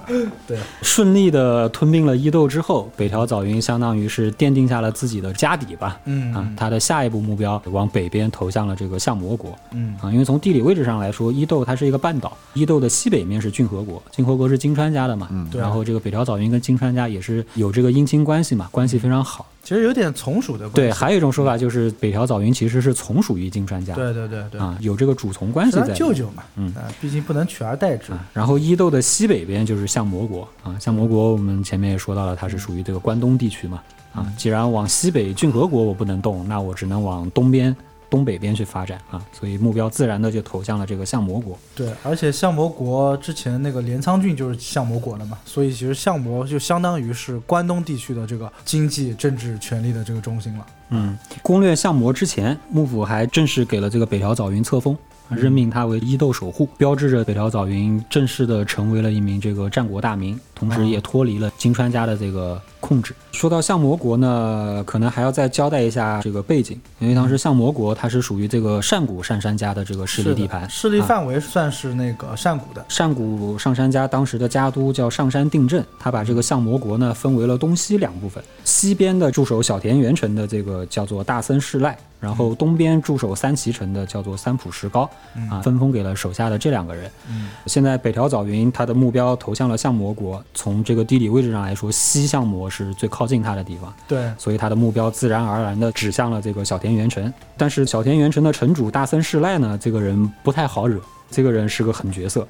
[0.46, 5.98] 对，顺利的吞并了伊豆之后，北条早云相当于是奠定下了自己的家底吧。
[6.06, 9.56] 嗯啊，他的下一步目标往北边投向了这个相模国。
[9.72, 15.28] 嗯啊，因为从地理位置上来说，伊豆它是一个半岛，伊豆的西北面是骏河国，骏河国是金川家的嘛。
[15.30, 19.46] 嗯然后这个北条早云跟金川家也是有这个姻亲关系嘛，关系非常好。
[19.62, 20.74] 其实有点从属的关系。
[20.74, 23.94] 对，还有一种说法就是北条早云其实是从属于金川家。
[23.94, 25.94] 对对对对，啊，有这个主从关系在。
[25.94, 28.12] 舅舅嘛，嗯啊，毕竟不能取而代之。
[28.12, 33.80] 啊，然后伊豆的西北边就是相模国啊，相模国我们前面也说到了，它是属于这个关东地区嘛
[34.12, 37.74] 啊，既然往西北骏河国我不能动，那我只能往东边、
[38.14, 41.58] 东北边去发展啊，所以目标自然的就投向了这个相模国。
[41.74, 50.66] 对，而且相模国之前那个镰仓郡就是相模国了嘛，所以其实相模就相当于是关东地区的这个经济、政治权力的这个中心了。
[50.90, 54.96] 嗯，攻略相模之前，幕府还正式给了这个北条早云册封。
[55.30, 63.14] 任命他为伊豆守护，标志着北条早云正式的成为了一名这个战国大名，同时也脱离了金川家的这个控制。
[63.32, 72.84] 说到相模国呢，可能还要再交代一下这个背景，因为当时相模国它是属于这个善古上山家的这个势力地盘，势力啊范围算是那个善古的。
[72.88, 85.08] 善古上山家当时的家督叫上山定政，他把这个相模国呢分为了东西两部分，西边的驻守小田原城的这个叫做大森氏赖，然后东边驻守三崎城的叫做三浦石高，
[85.50, 87.10] 啊，分封给了手下的这两个人。
[87.28, 93.94] 嗯现在北条早云他的目标投向了相模国，从这个地理位置上来说，西相模是最靠近他的地方。
[94.08, 97.32] 对，所以他的目标自然而然地指向了这个小田原城。
[97.56, 102.46] 但是小田原城的城主大森氏赖呢，这个人不太好惹，这个人是个狠角色。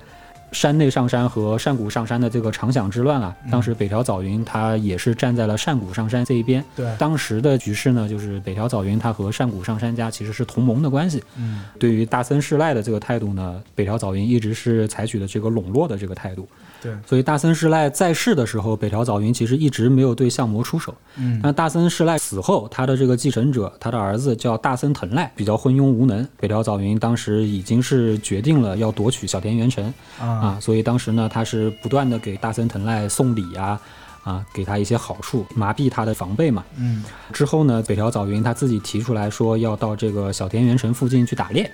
[0.52, 6.64] 山内上山和上古上山的这个长响之乱啊，当时北条早云他也是站在了上古上山这一边。
[6.76, 11.20] 对当时的局势呢，就是北条早云他和上古上山家其实是同盟的关系。
[11.36, 16.46] 嗯，对于大森氏赖的这个态度呢，北条早云一直是采取的这个笼络的这个态度。
[16.84, 20.94] 对，所以大森世赖在世的时候，北条早云其实一直没有对相模出手。
[21.16, 26.28] 嗯那大森世赖死后，他的这个继承者，他的儿子叫大森藤赖，比较昏庸无能。
[26.38, 33.80] 北条早云当时已经是决定了要夺取小田原城啊，啊，所以当时呢，他是不断的给大森藤赖送礼啊。
[34.24, 36.64] 啊，给他一些好处，麻痹他的防备嘛。
[36.78, 41.70] 嗯之后呢，北条早云他自己提出来说要到这个小田原城附近去打猎，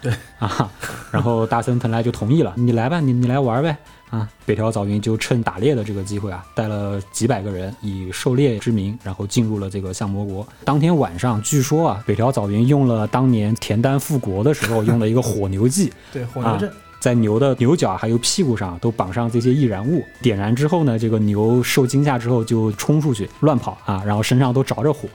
[0.00, 0.68] 对啊，
[1.12, 3.76] 然后大森藤来就同意了，你来吧，你你来玩呗。
[4.12, 10.46] 啊，北条早云就趁打猎的这个机会啊，带了几百个人，以狩猎之名，然后进入了这个相模国。
[10.66, 16.70] 当天晚上，据说啊，北条早云用了当年田丹复国的时候用的一个火牛计，对，火牛阵，
[17.02, 25.08] 在牛的牛角还有屁股上都绑上这些易燃物，点燃之后呢，这个牛受惊吓之后就冲出去乱跑啊，然后身上都着着火，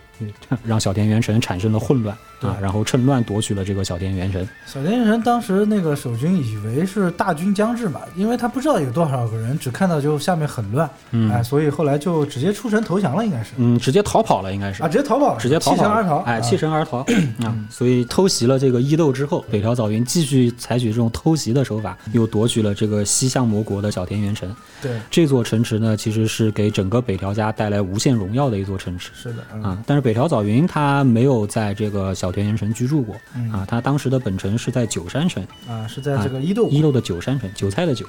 [0.66, 4.46] 让小田原神产生了混乱啊，然后趁乱夺取了这个小田原神。
[4.66, 16.98] 小田原神当时那个守军以为是大军将至嘛，因为他不知道有多少个人，只看到就下面很乱，嗯哎，所以后来就直接出城投降了，应该是嗯，直接逃跑了，应该是啊，直接逃跑了，直接逃跑弃城而逃，哎，啊弃城而逃
[17.46, 17.56] 啊！
[17.70, 24.56] 所以偷袭了这个伊豆之后，北条早云继续采取这种偷袭的手法，又夺取了这个西向魔国的小田园城。
[24.82, 29.12] 对，这座城池呢，其实是给整个北条家带来无限荣耀的一座城池。
[29.14, 38.06] 是的，嗯啊，但是北条早云他没有在这个小田园城居住过嗯啊，他当时的本城是在九山城，啊，是在这个伊豆伊豆的九山城，韭菜的韭，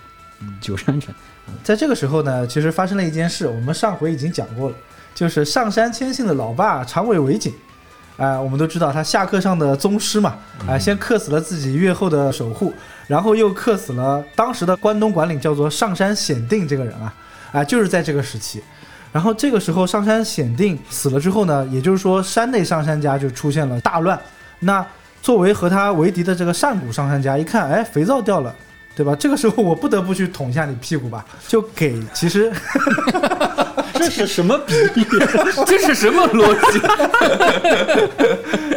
[0.61, 1.15] 九山城。
[1.65, 4.77] 在这个时候呢，其实发生了一件事，我们上回已经讲过了，
[5.15, 7.53] 就是上山千信的老爸长尾为景，
[8.19, 10.37] 哎、我们都知道他下课上的宗师嘛，
[10.69, 12.75] 哎、先克死了自己越后的守护，
[13.07, 17.15] 然后又克死了当时的关东管领叫做上山显定这个人啊，
[17.53, 18.63] 哎、就是在这个时期。
[19.11, 24.21] 然后这个时候上山显定死了之后呢，也就是说山内上山家就出现了大乱。
[24.61, 24.85] 那
[25.23, 28.55] 作为和他为敌的这个上古上山家一看，哎，肥皂掉了。
[28.97, 29.15] 对吧？
[29.15, 32.53] 这个时候我不得不去捅一下你屁股吧，就给其实
[33.99, 35.07] 这是什么比喻？
[35.67, 36.79] 这是什么逻辑？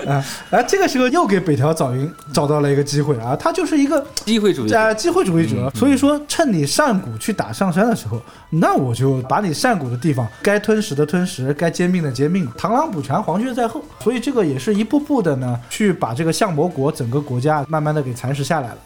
[0.10, 4.78] 啊，啊，这个时候又给北条早云找到了一个机会啊，他就是一个机会主义者。
[4.78, 18.78] 啊机会主义者，所以说趁你上古去打上山的时候，那我就把你上古的地方该吞食的吞食，该兼并的兼并，螳螂捕蝉，黄雀在后，所以这个也是一步步的呢，去把这个相魔国整个国家慢慢的给蚕食下来了。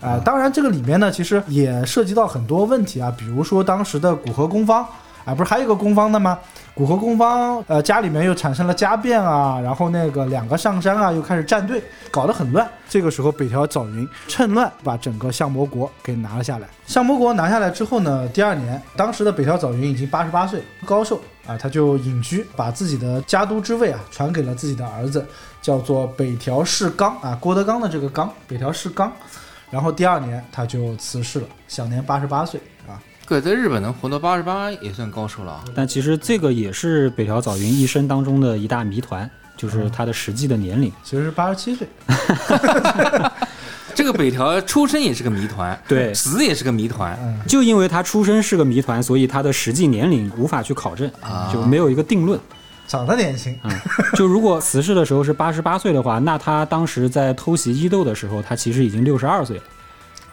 [0.00, 4.86] 啊、当然这个里面呢，其实也涉及到很多问题啊，比如说当时的古河公方，
[5.24, 6.38] 啊，不是还有个公方的吗？
[6.74, 12.68] 古河公方，呃，家里面又产生了家变啊，然后那个两个上山啊，又开始站队，搞得很乱。
[12.88, 16.68] 这个时候，北条早云趁乱把整个相魔国给拿了下来。
[16.86, 25.24] 相魔国拿下来之后呢，第二年，当时的北条早云已经八十八岁，高寿啊，他就隐居，把自己的家督之位啊传给了自己的儿子，
[25.62, 29.10] 叫做北条氏纲啊，郭德纲的这个纲，北条氏纲。
[29.70, 32.60] 然后第二年他就辞世了，享年八十八岁
[33.24, 33.26] 啊。
[33.26, 35.64] 哥在日本能活到八十八也算高寿了啊。
[35.74, 40.92] 但其实这个也是北条早云一生当中的一大谜团，就是他的实际的年龄。
[41.02, 41.88] 其实是八十七岁，
[43.94, 47.18] 这个北条出生也是个谜团， 对死也是个谜团。
[47.22, 52.38] 嗯，就因为他出生是个谜团，所以他的实际年龄无法去考证，啊就没有一个定论。
[52.86, 53.72] 长得年轻，嗯，
[54.14, 59.62] 就如果辞世的时候是八十八岁的话，那他当时在偷袭伊豆的时候，他其实已经六十二岁了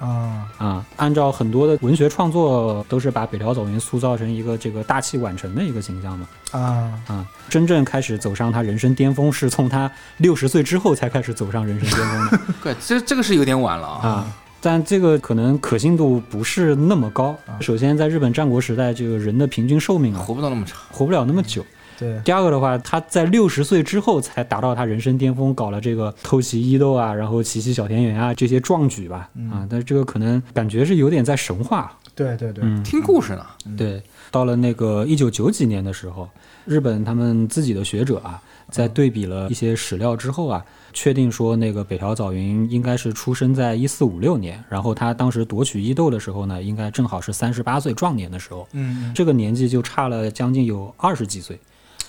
[0.02, 0.86] 啊，啊。
[0.98, 6.28] 按照很多的文学创作，都是把北条早云塑造成一个这个大器晚成的一个形象嘛。
[6.52, 14.08] 啊，啊，真正开始走上他人生巅峰，是从他六十岁之后才开始走上人生巅峰的 对，这这个是有点晚了啊。
[14.08, 14.38] 啊。
[14.64, 17.36] 但这个可能可信度不是那么高。
[17.60, 20.78] 首先，在日本战国时代，这个人的平均寿命啊，活不到那么长。
[20.92, 21.66] 活不了那么久。
[22.02, 29.30] 对，第二个的话，他在六十岁之后才达到他人生巅峰，搞了这个偷袭伊豆啊，然后奇袭小田园啊这些壮举吧。
[29.52, 31.96] 啊，但是这个可能感觉是有点在神话。
[32.16, 33.46] 对对对，嗯，听故事呢，
[33.78, 34.02] 对。
[34.32, 36.28] 到了那个一九九几年的时候，
[36.66, 48.66] 日本他们自己的学者啊，在对比了一些史料之后啊，确定说那个北条早云应该是出生在一四五六年，然后他当时夺取伊豆的时候呢，应该正好是三十八岁壮年的时候。
[48.72, 51.60] 嗯这个年纪就差了将近有二十几岁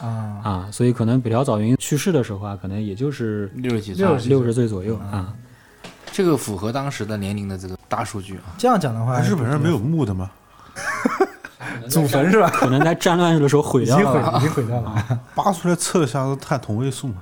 [0.03, 5.33] 啊，啊，所以可能北条早云去世的时候啊，可能也就是六十几岁，六十岁左右啊。
[6.13, 8.53] 这个符合当时的年龄的这个大数据啊。
[8.59, 10.31] 这样讲的话，日本人没有墓的吗？
[11.89, 12.51] 祖坟是吧？
[12.51, 14.39] 可能在战乱的时候毁已经毁掉了。
[14.39, 17.15] 已经毁掉了，扒出来测一下都看同位素嘛。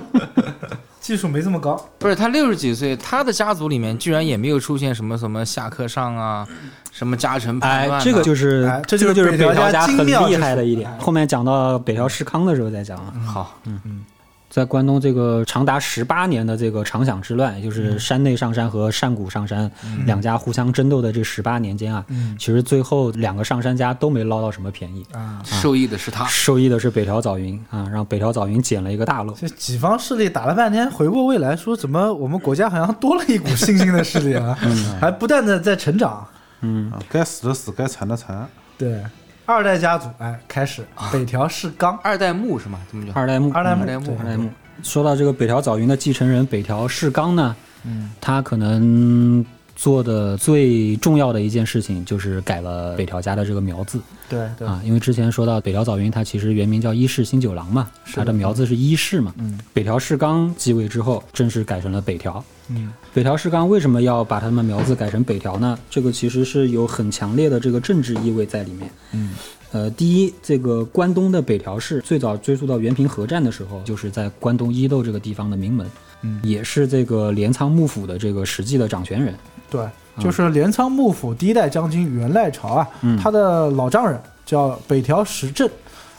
[1.00, 1.76] 技术没这么高。
[1.98, 6.48] 不是他六十几岁，他的家族里面居然也没有出现什么什么下课上啊，
[6.94, 10.88] 什么家臣叛哎乱、啊。，这个就是哎这这就是北条个就是北条家家很厉害的一点。
[10.98, 13.12] 后面讲到北条氏康的时候再讲啊。
[13.26, 14.04] 好，嗯嗯
[14.48, 19.68] 在关东这个长达十八年的这个长享之乱，也就是山内上山和山谷上山
[20.06, 26.24] 两家互相争斗的这十八年间啊，嗯其实最后两个上山家都没捞到什么便宜，啊，受益的是他。
[26.26, 29.32] 受益的是北条早云啊，让北条早云捡了一个大漏。
[29.32, 34.56] 这几方势力打了半天，回过未来说怎么我们国家好像多了一股新兴的势力啊，
[35.02, 36.24] 还不断的在成长。
[36.64, 38.48] 嗯，啊，该死的死，该残的残。
[38.78, 39.02] 对，
[39.44, 40.82] 二代家族哎开始。
[41.12, 42.80] 北条氏纲，二代目是吗？
[42.88, 43.12] 怎么叫？
[43.12, 43.82] 二代目，二代目。
[43.82, 44.16] 二代目。
[44.18, 44.50] 二代目。
[44.82, 47.54] 说到这个北条早云的继承人北条氏纲呢，
[47.84, 49.44] 嗯，他可能
[49.84, 59.34] 做的最重要的一件事情就是改了北条家的这个苗字对对，啊，因为之前说到北条早云，他其实原名叫伊势新九郎嘛，他的苗字是伊势嘛。
[59.36, 62.42] 嗯北条氏纲继位之后，正式改成了北条。
[62.70, 65.78] 嗯北条氏纲为什么要把他们苗字改成北条呢？
[65.90, 68.90] 这个其实是有很强烈的这个政治意味在里面。
[69.12, 69.34] 嗯
[69.72, 75.86] 呃，第一，这个关东的北条氏最早追溯到源平合战的时候，就是在关东伊豆这个地方的名门，
[76.22, 79.34] 嗯，也是这个镰仓幕府的这个实际的掌权人。
[79.70, 79.86] 对，
[80.18, 85.68] 就是镰仓幕府第一代将军源赖朝啊，嗯他的老丈人叫北条时政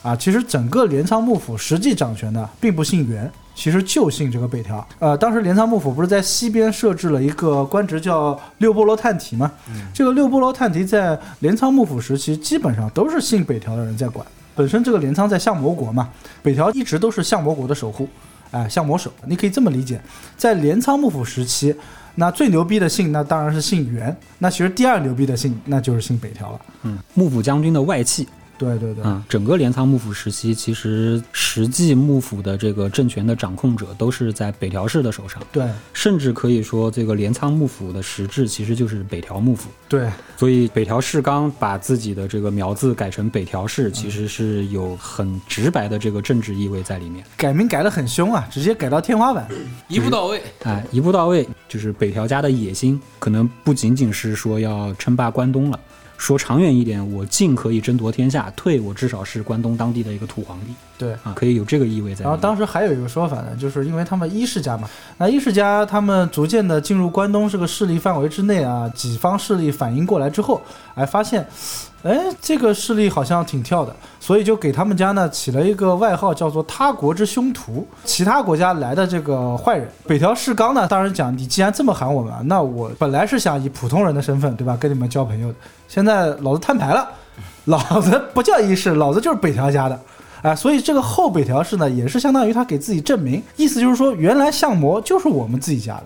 [0.03, 0.15] 啊。
[0.15, 4.85] 其实整个镰仓幕府实际掌权的并不姓源，其实就姓这个北条。
[4.99, 9.51] 呃，当时镰仓幕府不是在西边设置了一个官职叫六波罗探题吗？
[9.93, 14.25] 这个六波罗探题在镰仓幕府时期基本上都是姓北条的人在管。
[14.55, 16.09] 本身这个镰仓在相模国嘛，
[16.41, 18.07] 北条一直都是相模国的守护，
[18.55, 19.99] 哎，相魔手，你可以这么理解。
[20.37, 21.75] 在镰仓幕府时期，
[22.15, 26.61] 那最牛逼的姓那当然是姓源，那其实第二牛逼的姓那就是姓北条了。
[26.83, 28.25] 嗯，幕府将军的外戚。
[28.57, 39.69] 对对对，啊、整个镰仓幕府时期，其实实际幕府的这个政权的掌控者都是在北条氏的手上，对甚至可以说，这个镰仓幕府的实质其实就是北条幕府。
[39.87, 47.23] 对所以北条氏纲把自己的这个苗字改成北条氏，其实是有很直白的这个政治意味在里面。
[47.37, 49.47] 改名改得很凶啊，直接改到天花板。
[49.87, 50.41] 一步到位。
[50.63, 55.79] 哎，一步到位，就是北条家的野心，可能不仅仅是说要称霸关东了。
[56.17, 61.11] 说长远一点，我进可以争夺天下，退我至少是关东当地的一个土皇帝对。
[61.23, 62.23] 啊，可以有这个意味在。
[62.23, 70.61] 然后当时还有一个说法呢，就是因为他们伊势家嘛，那伊势家他们逐渐的进入关东这个势力范围之内啊，几方势力反应过来之后，
[70.95, 71.45] 哎，发现，
[72.05, 77.85] 哎，这个势力好像挺跳的，所以就给他们家呢起了一个外号，叫做“他国之凶徒”。
[78.05, 85.55] 其他国家来的这个坏人，北条氏纲呢，当然讲，你既然这么喊我们，那我本来是想以普通人的身份，对吧，跟你们交朋友的，
[85.87, 87.09] 现在老子摊牌了，
[87.63, 89.99] 老子不叫伊势，老子就是北条家的。
[90.43, 96.05] 啊，所以这个后北条氏呢，也是相当于他给自己证明，意思就是说，原来相模就是我们自己家的，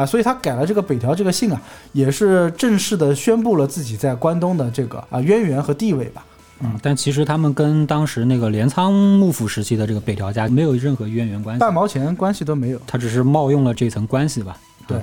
[0.00, 1.60] 啊，所以他改了这个北条这个姓啊，
[1.92, 6.24] 也是正式的宣布了自己在关东的这个啊渊源和地位吧。
[6.60, 12.80] 嗯，但其实他们跟当时那个镰仓幕府时期的这个北条家没有任何渊源关系半，毛钱关系都没有。
[12.86, 14.56] 他只是冒用了这层关系吧。
[14.86, 14.98] 对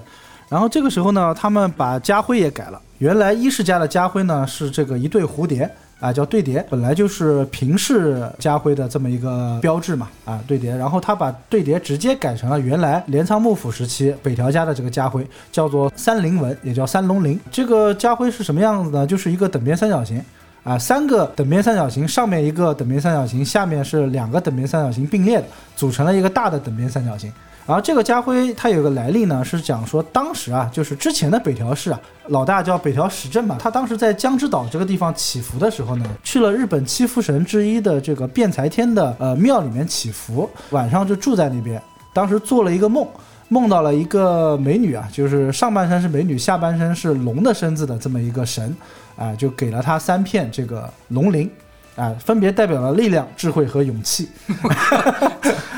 [0.49, 2.81] 然后这个时候呢，他们把家徽也改了。
[2.97, 5.69] 原来伊势家的家徽呢是这个一对蝴蝶
[5.99, 10.75] 啊，叫对叠，本来就是平氏家徽的这么一个标志嘛啊，对叠。
[10.75, 17.39] 然后他把对叠直接改成了原来镰仓幕府时期北条家的这个家徽，叫做三菱纹，也叫三龙鳞。
[17.51, 19.07] 这个家徽是什么样子呢？
[19.07, 20.23] 就是一个等边三角形。
[20.63, 25.45] 啊，三个等边三角形，上面一个等边三角形，下面是两个等边三角形并列的，
[25.77, 27.31] 组成了一个大的等边三角形。
[27.67, 31.99] 然后这个家徽它有个来历呢，是讲说当时啊，就是之前的北条氏啊，
[32.29, 41.81] 老大叫北条时政嘛，他当时在江之岛这个地方祈福的时候呢，去了日本七福神之一的这个辩才天的呃庙里面祈福，晚上就住在那边，
[42.13, 43.05] 当时做了一个梦。
[43.49, 48.75] 梦到了一个美女啊，就是上半身是美女，下半身是龙的身子的这么一个神，
[49.15, 51.49] 啊，就给了他三片这个龙鳞，
[51.97, 54.29] 啊，分别代表了力量、智慧和勇气。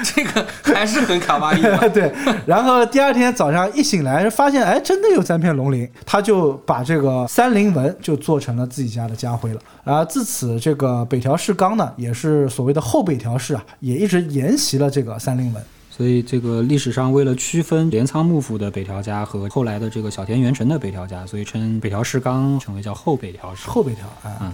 [0.04, 1.78] 这个还是很卡哇伊的。
[1.90, 2.14] 对，
[2.46, 9.60] 然后第二天早上一醒来，发现哎，真的有三片龙鳞，他就把这个三灵纹就做成了自己家的家徽了。
[9.84, 15.64] 啊，自此这个北条氏纲呢，也是所谓的后北条氏啊，也一直沿袭了这个三灵纹。
[15.90, 23.68] 所以这个历史上为了区分镰仓幕府的北条家和后来的这个小田原城的北条家，所以称北条氏纲成为叫后北条氏。
[23.70, 24.54] 后北条啊，嗯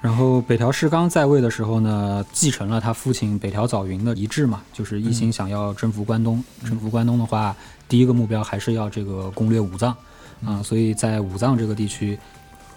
[0.00, 6.42] 然后北条氏纲在位的时候呢，继承了他父亲北条早云的遗志嘛，就是一心想要征服关东。
[6.64, 7.54] 征服关东的话，
[7.88, 9.94] 第一个目标还是要这个攻略武藏。
[10.46, 12.16] 啊、所以在武藏这个地区，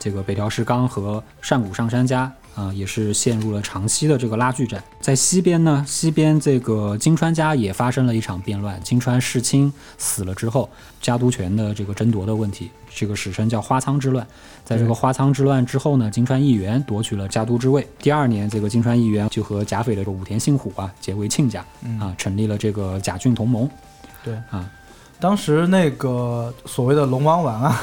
[0.01, 4.83] 这个北条氏纲和上古上杉家啊、也是陷入了长期的这个拉锯战。
[4.99, 10.69] 在西边呢，西边这个金川家也发生了一场变乱，金川世亲死了之后，
[11.01, 14.27] 家督权的这个争夺的问题，这个史称叫花仓之乱。
[14.65, 17.87] 在这个花仓之乱之后呢，金川义元夺取了家督之位。
[17.99, 21.63] 第二年，这个金川义元就和甲斐的武田信虎啊结为亲家
[22.01, 23.69] 啊，成立了这个甲郡同盟。
[24.25, 24.69] 对啊，
[25.21, 27.81] 当时那个所谓的龙王丸啊，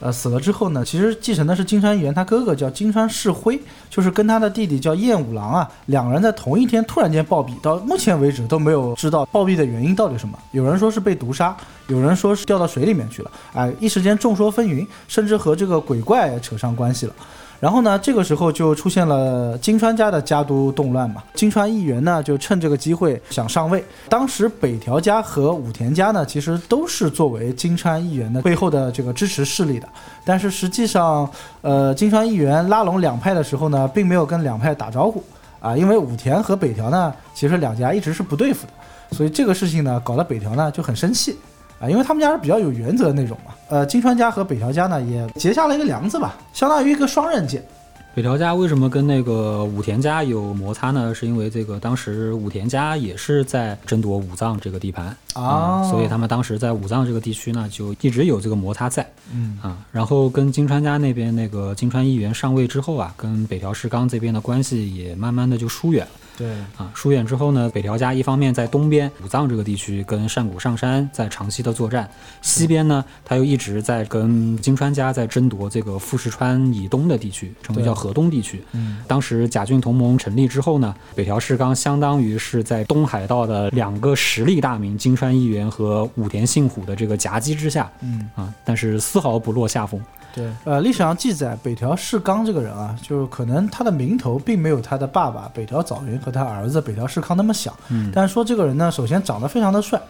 [0.00, 10.38] 呃死了之后呢，其实继承的是金川元，他哥哥叫金川世辉，就是跟他的弟弟叫彦五郎啊，两个人在同一天突然间暴毙，到目前为止都没有知道暴毙的原因到底什么。
[10.52, 11.56] 有人说是被毒杀，
[11.88, 17.14] 有人说是掉到水里面去了，哎，一时间众说纷纭，甚至和这个鬼怪扯上关系了。
[17.60, 21.22] 然后呢，这个时候就出现了金川家的家督动乱嘛。
[21.34, 23.84] 金川义元呢，就趁这个机会想上位。
[24.08, 29.86] 当时北条家和武田家呢，其实都是作为金川义元的背后的这个支持势力的。
[30.24, 31.30] 但是实际上，
[31.60, 35.22] 呃，金川义元拉拢两派的时候呢，并没有跟两派打招呼
[35.60, 38.72] 啊，因为武田和北条呢，其实两家一直是不对付的。
[39.14, 41.36] 所以这个事情呢，搞得北条呢就很生气
[41.80, 43.54] 啊，因为他们家是比较有原则的那种嘛。
[43.68, 47.64] 呃，金川家和北条家呢也结下了一个梁子吧，相当于一个双刃剑。
[48.12, 51.14] 北条家为什么跟那个武田家有摩擦呢？
[51.14, 59.78] 是因为这个当时武田家也是在争夺武藏这个地盘啊所以他们当时在武藏这个地区呢就一直有这个摩擦在嗯啊。
[59.92, 66.12] 然后跟金川家那边那个金川议员上位之后啊，跟北条氏纲这边的关系也慢慢的就疏远了。
[66.40, 72.08] 对，啊，疏远之后呢，北条家一方面在东边武藏这个地区跟上古上山在长期的作战，
[72.40, 78.64] 西边呢，他又一直在跟金川家在争夺这个富士川以东的地区，称为叫河东地区。
[78.72, 90.00] 嗯当时甲郡同盟成立之后呢，北条氏纲相当于是在东海道的两个实力大名金川义元和武田信虎的这个夹击之下嗯，啊，但是丝毫不落下风。
[90.34, 90.50] 对。
[90.64, 100.00] 呃，历史上记载北条氏纲这个人啊，就是可能他的名头并没有他的爸爸北条早云和他儿子北条氏康那么响，嗯，但是说这个人呢，首先长得非常的帅，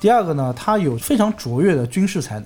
[0.00, 2.44] 第二个呢，他有非常卓越的军事才能，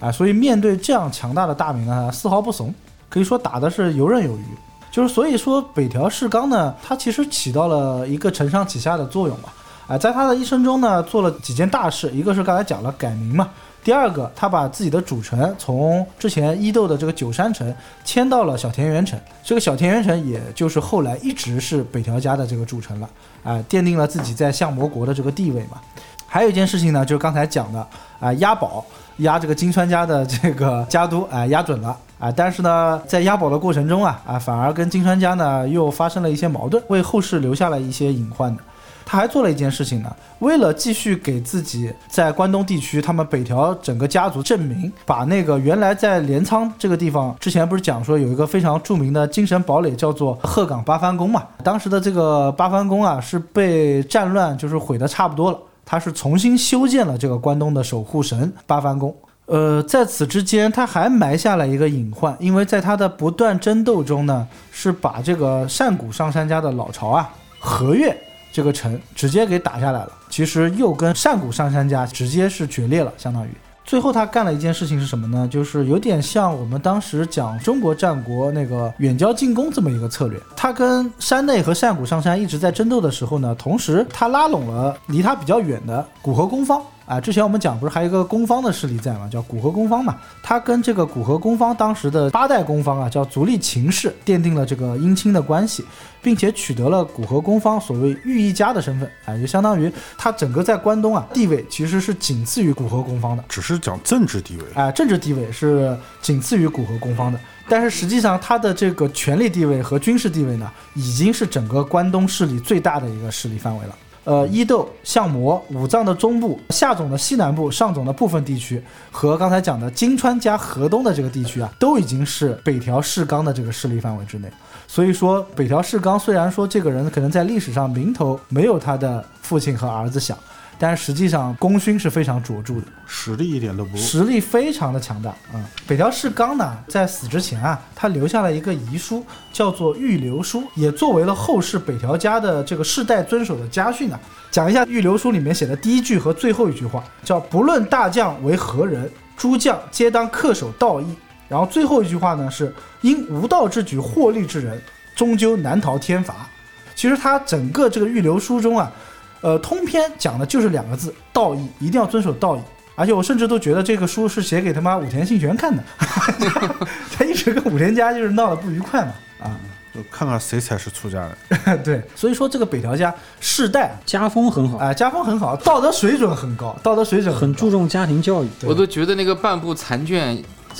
[0.00, 2.74] 啊，所以面对这样强大的大名呢，丝毫不怂，
[3.08, 4.44] 可以说打的是游刃有余。
[4.90, 9.52] 就是所以说，北条氏纲呢，他其实起到了一个承上启下的作用吧。
[9.86, 13.50] 啊，在他的一生中呢，做了几件大事，一个是刚才讲了改名嘛，
[13.88, 17.74] 第二个他把自己的主城从之前伊豆的这个九山城
[18.04, 23.08] 迁到了小田园城，这个小田园城也就是后来一直是北条家的这个主城了，
[23.42, 25.80] 啊，奠定了自己在相模国的这个地位嘛。
[26.26, 27.86] 还有一件事情呢，就是刚才讲的
[28.20, 28.84] 啊，押宝
[29.20, 38.62] 押这个金川家的这个家督啊，押准了啊，但是呢，在押宝的过程中啊啊，反而跟金川家呢又发生了一些矛盾，为后世留下了一些隐患的。
[39.10, 51.42] 他还做了一件事情呢，为了继续给自己在关东地区他们北条整个家族证明，把那个原来在镰仓这个地方，之前不是讲说有一个非常著名的精神堡垒叫做鹤岗八幡宫嘛？
[51.64, 59.16] 当时的这个八幡宫啊是被战乱就是毁的差不多了，他是重新修建了这个关东的守护神八幡宫。
[59.46, 68.14] 呃，在此之间，他还埋下了一个隐患，因为在他的不断争斗中呢，是把这个上古上杉家的老巢啊和越
[68.58, 70.10] 这个城直接给打下来了。
[70.28, 73.50] 其实又跟善古上山家直接是决裂了，相当于。
[73.84, 75.46] 最后他干了一件事情是什么呢？
[75.48, 80.36] 就是有点像我们当时讲中国战国那个远交近攻这么一个策略。
[80.56, 86.82] 他跟山内和善古上山一直在争斗的时候呢，同时他拉拢了离他比较远的古河攻方。
[87.08, 90.18] 啊，之前我们讲不是还有一个公方的势力在嘛，叫古河公方嘛。
[90.42, 95.82] 他跟这个古河公方当时的八代公方啊，叫足利秦氏，奠定了这个姻亲的关系，
[96.20, 99.10] 并且取得了古河公方所谓御一家的身份。
[99.24, 103.42] 啊，就相当于他整个在关东啊地位其实是仅次于古河公方的。
[103.48, 107.40] 只是讲政治地位，啊，政治地位是仅次于古河公方的，
[107.70, 113.96] 但是实际上他的这个权力地位和军事地位呢，已经是整个关东势力最大的一个势力范围了。
[114.28, 124.52] 呃，伊豆、相模、武藏的中部、下总的西南部、上总的部分地区和刚才讲的金川加河东的这个地区啊，都已经是北条氏纲的这个势力范围之内。
[124.86, 130.36] 所以说，北条氏纲虽然说这个人可能在历史上名头没有他的父亲和儿子响，
[130.78, 132.82] 但是实际上功勋是非常卓著的。
[133.06, 133.98] 实力一点都不弱。
[133.98, 144.20] 实力非常的强大啊、嗯北条氏纲呢，在死之前啊，他留下了一个遗书，叫做《预留书》，也作为了后世北条家的这个世代遵守的家训啊。
[144.50, 151.06] 讲一下《预留书》里面写的第一句和最后一句话，叫“不论大将为何人，诸将皆当恪守道义”。
[151.48, 154.78] 然后最后一句话呢是“因无道之举获利之人，
[155.16, 156.46] 终究难逃天罚”。
[156.94, 158.92] 其实他整个这个预留书中啊，
[159.40, 162.60] 呃，通篇讲的就是两个字：道义，一定要遵守道义。
[162.94, 165.80] 而且我甚至都觉得这个书是写给他妈武田信玄看的，
[167.16, 169.54] 他一直跟武田家就是闹得不愉快嘛，啊，
[169.94, 171.78] 就看看谁才是出家人。
[171.84, 178.48] 对，所以说这个北条家世代家风很好，啊、家风很好，道德水准很高，道德水准高很注重家庭教育。
[178.64, 180.36] 我都觉得那个半部残卷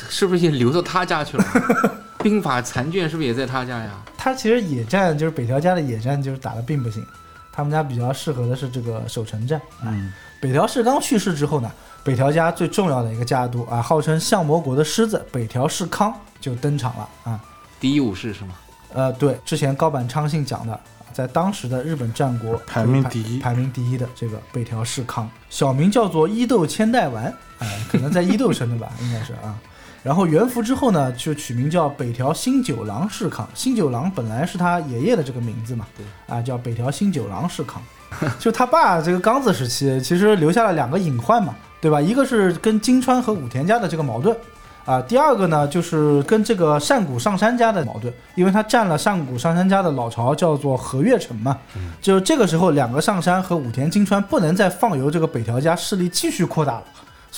[0.09, 1.44] 是不是也流到他家去了？
[2.20, 3.90] 兵法残卷是不是也在他家呀？
[4.16, 7.06] 他其实野战就是北条家的野战就是打的并不行，
[7.59, 9.61] 他们家比较适合的是这个守城战。
[9.82, 11.68] 嗯，北条氏刚去世之后呢，
[12.04, 17.40] 北条家最重要的一个家督啊，号称相模国的狮子北条氏康就登场了啊。
[17.80, 18.54] 第一武士是吗？
[18.92, 20.80] 呃，对，之前高坂昌信讲的，
[21.12, 27.24] 在当时的日本战国排名第一排名第一的这个北条氏康，小名叫做伊豆千代丸，
[27.59, 29.59] 哎、可能在伊豆生的吧， 应该是啊。
[30.03, 33.46] 然后元服之后呢，就取名叫北条新九郎氏康。
[33.55, 35.86] 新九郎本来是他爷爷的这个名字嘛，
[36.28, 37.82] 啊，叫北条新九郎氏康。
[38.38, 42.01] 就他爸这个刚子时期，其实留下了两个隐患嘛，对吧？
[42.01, 44.34] 一个是跟金川和武田家的这个矛盾，
[44.86, 51.59] 啊，第二个呢就是跟这个上谷上山家的矛盾，因为他占了上谷上山家的老巢，叫做和月城嘛。
[52.01, 56.84] 就这个时候，两个上山和武田金川不能再放由这个北条家势力继续扩大了，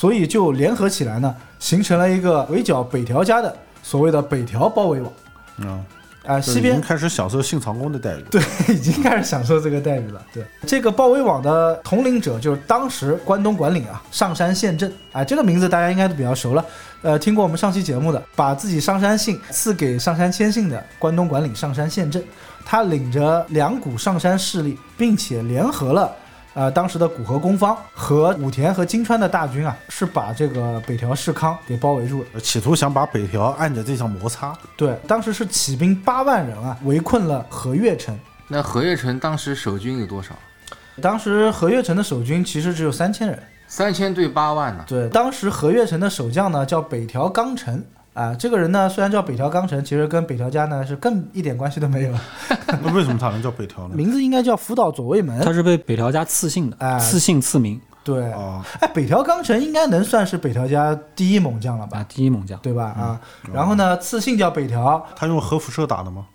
[0.01, 5.13] 所以就联合起来呢，形成了一个围剿北条家的所谓的北条包围网。
[5.59, 5.85] 嗯，
[6.25, 8.25] 啊、就西边已经开始享受信长公的待遇。
[8.31, 8.41] 对，
[8.75, 10.25] 已经开始享受这个待遇了。
[10.33, 16.65] 对，这个包围网的统领者就是当时关东管领啊，上山宪政啊，这个名字大家应该都比较熟了。
[17.03, 22.23] 呃，听过我们上期节目的，把自己上山信赐给上山谦信的关东管领上山宪政，
[22.65, 26.11] 他领着两股上山势力，并且联合了。
[26.55, 32.41] 呃，当时的古河公方和武田和金川的大军啊，是把这个北条氏康给包围住了。
[32.41, 38.19] 企图想把北条按着这项摩擦，对，当时是起兵八万人啊，围困了和越城。
[38.49, 40.35] 那和越城当时守军有多少？
[41.01, 43.39] 当时和越城的守军其实只有三千人。
[43.69, 44.85] 三千对八万呢？
[44.89, 47.81] 对，当时和越城的守将呢叫北条纲成
[48.13, 52.15] 啊，这个人呢虽然叫北条纲成，其实跟北条家呢是更一点关系都没有，
[52.83, 53.95] 那为什么他能叫北条呢？
[53.95, 55.41] 名字应该叫福岛左卫门。
[55.41, 61.99] 他是被北条家赐姓的，哎赐姓赐名对，啊，哎，北条纲成应该能算是北条家第一猛将了吧？
[61.99, 62.59] 啊，第一猛将。
[62.61, 62.87] 对吧？
[62.99, 63.21] 啊，
[63.53, 66.27] 然后呢，赐姓叫北条，他用核辐射打的吗？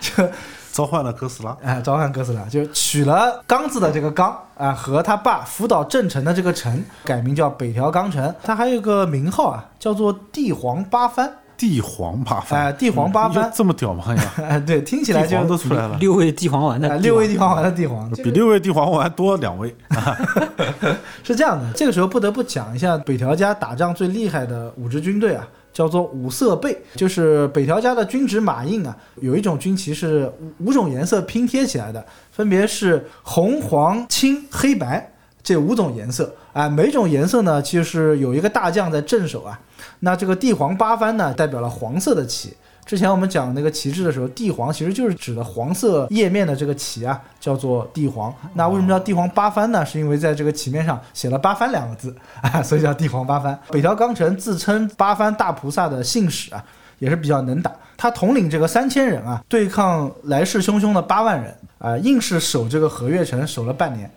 [0.00, 0.30] 这
[0.76, 8.34] 召唤了哥斯拉，哎，召唤哥斯拉，就取了刚字的这个刚啊，和他爸福岛正成的这个成，改名叫北条刚成。
[8.42, 11.30] 他还有个名号啊，叫做帝皇八幡。
[11.56, 14.14] 帝皇八幡，哎，帝皇八幡，有这么屌吗？
[14.14, 19.74] 呀， 哎，对，听起来就都出来了，六位帝皇丸的哎六位帝皇丸的帝皇，比六位帝皇丸多两位。
[21.24, 32.02] 是这样的，这个时候不得不讲一下北条家打仗最厉害的五支军队啊，叫做五色贝，就是北条家的军职马印啊，有一种军旗是五五种颜色拼贴起来的，
[32.32, 35.12] 分别是红、黄、青、黑白
[35.42, 39.60] 这五种颜色哎，每种颜色呢就是有一个大将在镇守啊。
[40.00, 42.54] 那这个帝皇八幡呢，代表了黄色的旗。
[42.86, 48.32] 之前我们讲那个旗帜的时候，帝皇其实就是指的黄色叶面的这个旗啊，叫做帝皇。
[48.54, 49.84] 那为什么叫帝皇八幡呢？
[49.84, 53.58] 是因为在这个旗面上写了“八幡”两个字啊，所以叫帝皇八幡。
[53.72, 56.64] 北条纲成自称八幡大菩萨的信使啊，
[57.00, 57.72] 也是比较能打。
[57.96, 64.08] 他统领这个三千人啊，对抗来势汹汹的八万人啊，硬是守这个和月城守了半年。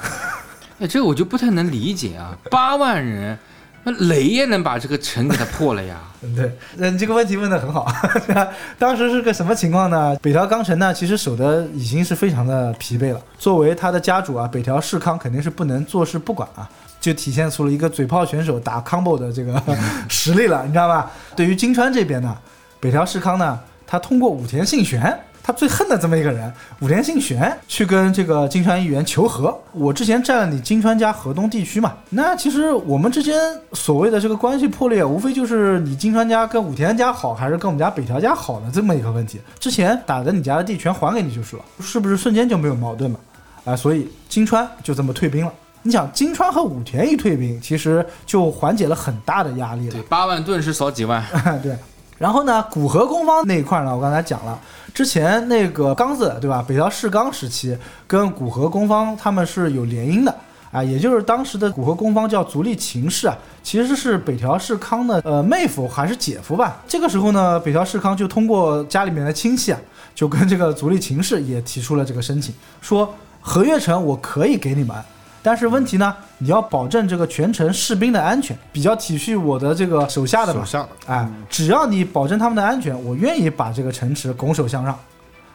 [0.78, 3.38] 哎，这个我就不太能理解啊，八万人，
[3.84, 6.00] 那雷也能把这个城给他破了呀？
[6.34, 7.86] 对，嗯，这个问题问得很好。
[8.78, 10.16] 当时是个什么情况呢？
[10.22, 13.20] 北条纲成呢，其实守的已经是非常的疲惫了。
[13.38, 16.68] 作为他的家主啊，北条氏康肯定是不能坐视不管啊，
[17.00, 19.62] 就体现出了一个嘴炮选手打 combo 的这个
[20.08, 21.10] 实力了，你知道吧？
[21.36, 22.34] 对于金川这边呢，
[22.80, 25.14] 北条氏康呢，他通过武田信玄。
[25.46, 29.54] 他最恨的这么一个人，武田信玄去跟这个金川议员求和。
[29.72, 33.38] 我之前占了你金川家河东地区嘛，那其实我们之间
[33.74, 39.38] 所谓的这个关系破裂，无非就是你金川家跟武田家好，还是跟我们家北条家好的这么一个问题。
[39.60, 43.18] 之前打的你家的地全还给你就是了，是不是瞬间就没有矛盾嘛？
[43.66, 45.52] 啊，所以金川就这么退兵了。
[45.82, 50.02] 你想，金川和武田一退兵，其实就缓解了很大的压力了对，。
[50.04, 51.22] 八万顿是少几万。
[51.62, 51.76] 对，
[52.18, 54.58] 然后呢，古河攻方那一块呢，我刚才讲了，
[54.92, 56.64] 之前那个刚子对吧？
[56.66, 60.34] 北条氏纲时期跟古河攻方他们是有联姻的。
[60.70, 66.82] 啊，也就是当时的古河攻方叫足利秦氏啊，其实是北条氏康的呃妹夫还是姐夫吧。
[66.88, 69.78] 这个时候呢，北条氏康就通过家里面的亲戚啊，
[70.16, 74.96] 就跟这个足利秦氏也提出了这个申请，说和月城我可以给你们，
[75.44, 80.66] 但是问题呢，你要保证这个全城士兵的安全，比较体恤我的这个手下的嘛手。
[80.66, 84.98] 下的，哎，只要你保证他们的安全，我愿意把这个城池拱手相让，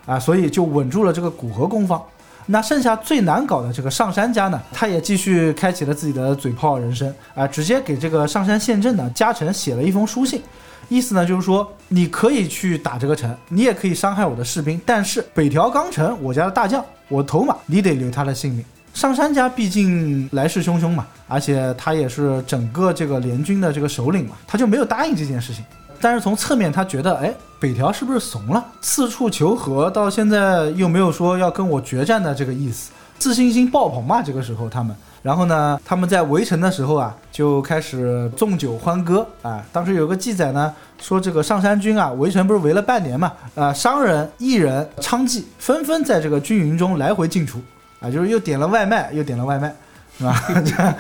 [0.06, 2.00] 啊，所以就稳住了这个古河攻方。
[2.46, 10.40] 那剩下最难搞的这个上山家呢，他也继续开启了自己的嘴炮人生啊，直接给这个上山县镇呢加成写了一封书信，
[10.88, 18.64] 意思呢就是说你可以去打这个城，你也可以伤害我的士兵，但是北条纲成我家的大将，我头马，你得留他的性命。
[19.00, 25.64] 上山家毕竟来势汹汹嘛，而且他也是整个这个联军的这个首领嘛，他就没有答应这件事情。
[26.02, 28.66] 但是从侧面他觉得，哎，北条是不是怂了？
[28.82, 34.22] 四处求和，到现在又没有说要跟我决战的这个意思，自信心爆棚嘛。
[34.22, 34.94] 这个时候他们，
[35.24, 39.64] 然后呢，他们在围城的时候啊，就开始纵酒欢歌啊。
[39.72, 47.62] 当时有个记载呢，说这个上山军啊，围城不是围了半年嘛，啊，商人、艺人、娼妓纷纷在这个军营中来回进出。
[48.00, 49.76] 啊，就是又点了外卖，又点了外卖，
[50.18, 50.44] 是吧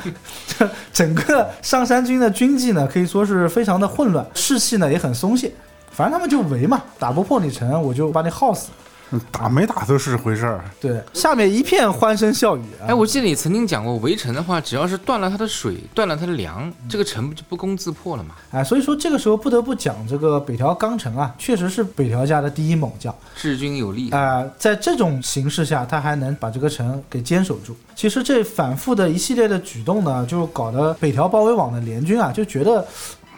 [0.47, 5.51] 这整个上山军的军纪呢，可以说是非常的混乱，士气呢也很松懈。
[5.91, 8.69] 反正他们就围嘛，打不破你城，我就把你耗死。
[9.31, 10.63] 打没打都是回事儿。
[10.79, 12.87] 对，下面一片欢声笑语啊。
[12.87, 18.35] 哎，我记得你曾经讲过，围城的话，只要是断了它的水，断了它的粮，这个城不就不攻自破了吗？
[18.51, 23.13] 哎，所以说这个时候不得不讲这个北条纲成啊，确实是北条家的第一猛将。
[23.35, 24.09] 治军有力。
[24.11, 27.75] 啊、在这种形势下，他还能把这个城给坚守住。
[27.95, 32.87] 其实这反复的一系列的举动呢，就搞得北条包围网的联军啊，就觉得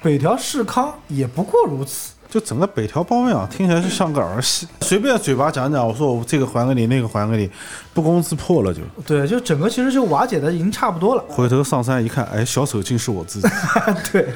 [0.01, 2.11] 北条氏康也不过如此。
[2.32, 7.49] 就整个北条包围啊听起来就像个儿戏，随便嘴巴讲讲，我说我这个还给你，那个还给你，
[7.93, 8.79] 不攻自破了就。
[9.05, 11.23] 对，就整个其实就瓦解的已经差不多了。
[11.27, 13.47] 回头上山一看，哎，小丑竟是我自己。
[14.13, 14.29] 对，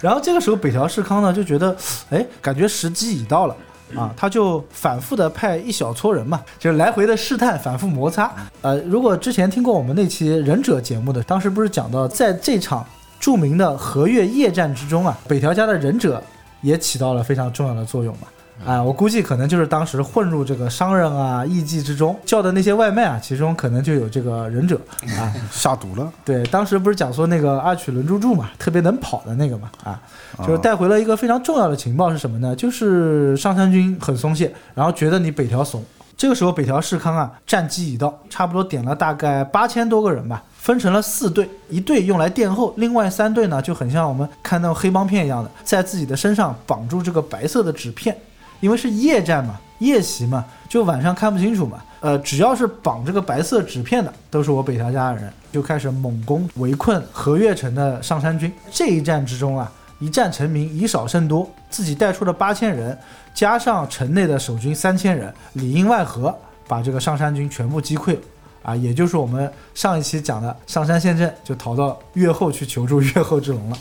[0.00, 1.76] 然后这个时候北条氏康呢就觉得，
[2.08, 3.54] 哎，感觉时机已到了。
[3.94, 8.32] 啊，他就反复的派一小撮人嘛，就是来回的试探，反复摩擦。
[8.62, 12.84] 呃，如果之前听过我们那期忍者节目的，当时不是讲到，在这场
[13.20, 16.20] 著名的和月夜战之中啊，北条家的忍者
[16.64, 18.26] 也起到了非常重要的作用嘛。
[18.64, 24.80] 啊，我估计可能就是当时混入这个商人啊艺妓之中叫的那些外卖啊，其中可能就有这个忍者
[25.18, 25.34] 啊。
[25.50, 30.00] 下毒了，对，当时不是讲说那个二曲轮珠柱嘛，特别能跑的那个嘛，啊，
[30.46, 32.54] 就是带回了一个非常重要的情报是什么呢？
[32.54, 35.84] 就是上山军很松懈，然后觉得你北条怂。
[36.16, 48.16] 这个时候北条氏康啊，战机已到，差不多点了大概八千多个人吧，分成了四队，一队用来殿后，另外三队呢就很像我们看到黑帮片一样的，在自己的身上绑住这个白色的纸片，
[48.60, 51.82] 因为是夜战嘛，夜袭嘛，就晚上看不清楚嘛。
[52.00, 58.50] 呃，只要是绑这个白色纸片的，都是我北条家的人，就开始猛攻围困和月城的上山军。
[58.70, 62.98] 这一战之中啊，一战成名，以少胜多，自己带出了八千人，
[63.34, 66.34] 加上城内的守军三千人，里应外合，
[66.66, 68.20] 把这个上山军全部击溃了。
[68.64, 73.76] 啊，也就是我们上一期讲的上山县镇，就逃到越后去求助 越后之龙了。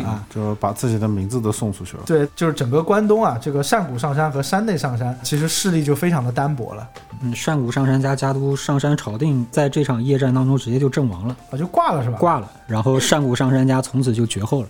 [0.04, 2.02] 啊，就把自己的名字都送出去了。
[2.06, 6.88] 对，就是整个关东啊，这个上谷上山和山内上山，其实势力就非常的单薄了，
[7.20, 12.16] 嗯，上谷上山加家督上山朝定在这场夜战当中直接就阵亡了，啊，就挂了是吧？
[12.18, 12.50] 挂了。
[12.66, 14.68] 然后上谷上山家从此就绝后了，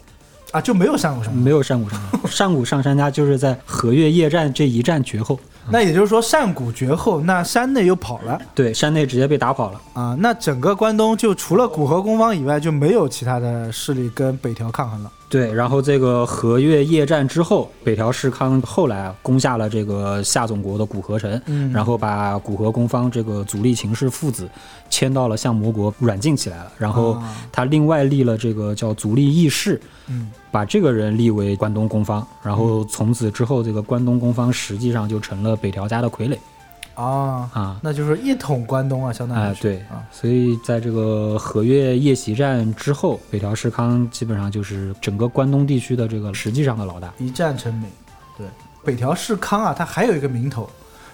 [0.51, 1.41] 啊，就没有上谷上山。
[1.41, 5.39] 没有上谷上山，上谷上山家就是在和月夜战这一战绝后。
[5.71, 9.81] 那也就是说，上古绝后，那山内又跑了对，山内直接被打跑了。
[9.95, 15.11] 啊，那整个关东就除了古河攻方以外，就没有其他的势力跟北条抗衡了。
[15.33, 24.47] 对，然后这个和越夜战之后，北条氏康后来啊攻下了这个夏总国的古河城，嗯然后把古河公方这个足利晴氏父子
[24.91, 36.37] 迁到了相模国软禁起来了，然后啊他另外立了这个叫足利义士，嗯，把这个人立为关东公方，然后从此之后，这个关东公方实际上就成了北条家的傀儡
[36.95, 37.81] 啊，啊。
[37.83, 47.13] 那就是一统关东啊，相当于哎，是对啊，所以在这个和月夜袭战之后，北条氏康基本上就是整个关东地区的这个实际上的老大。
[47.19, 47.89] 一战成名。
[48.37, 48.47] 对，
[48.85, 50.69] 北条氏康啊，他还有一个名头，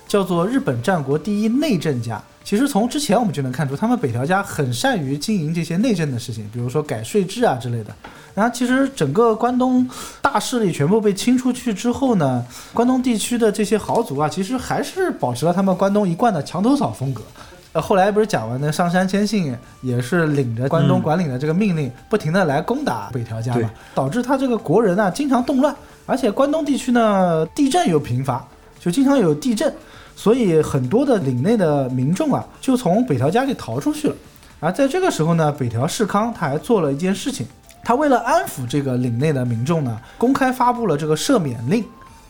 [0.06, 2.22] 叫做日本战国第一内政家。
[2.44, 7.94] 其实从之前我们就能看出，他们北条家很善于经营这些内政的事情，比如说改税制啊之类的。
[8.38, 9.84] 然后其实整个关东
[10.22, 17.20] 大势力全部被清出去之后呢，关东地区的这些豪族啊，其实还是保持了他们关东一贯的墙头草风格。
[17.72, 25.74] 呃，后来不是讲完呢上杉谦信也是领着关东嗯管理的这个命令，不停的来攻打北条家嘛，导致他这个国人啊经常动乱，
[26.06, 28.46] 而且关东地区呢地震又频发，
[28.78, 29.74] 就经常有地震，
[30.14, 34.14] 所以很多的领内的民众啊就从北条家里逃出去了。
[34.60, 37.46] 而在这个时候呢，北条氏康他还做了一件事情，
[37.88, 41.82] 他为了安抚这个领内的民众呢，公开发布了这个赦免令，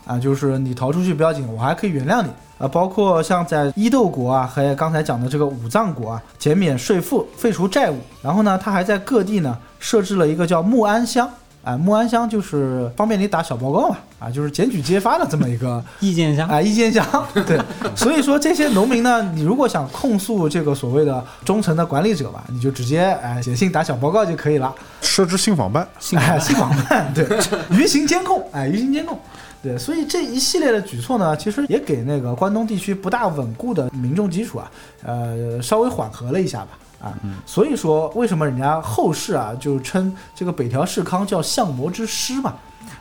[0.07, 2.29] 啊，就是你逃出去不要紧，我还可以原谅你
[2.59, 2.69] 啊。
[2.69, 7.97] 包括像在伊豆国啊，和刚才讲的这个武藏国啊，减免税赋、废除债务。
[8.23, 11.29] 然后呢，他还在各地呢设置了一个叫木安乡。
[11.69, 17.05] 啊，木安乡就是方便你打小报告嘛，啊，就是检举揭发的这么一个 意见箱，啊，意见箱，
[17.47, 17.61] 对，
[17.95, 27.27] 所以说这些农民呢，你如果想控诉这个所谓的中层的管理者吧，你就直接哎写信打小报告就可以了，设置信访办，哎，信访办，对，
[27.69, 29.19] 舆情监控，哎，舆情监控，
[29.63, 34.71] 对，所以这一系列的举措呢，其实也给那个关东地区不大稳固的民众基础啊，
[35.05, 36.69] 呃，稍微缓和了一下吧。
[37.01, 42.55] 啊，所以说为什么人家后世啊就称这个北条氏康叫相魔之师嘛？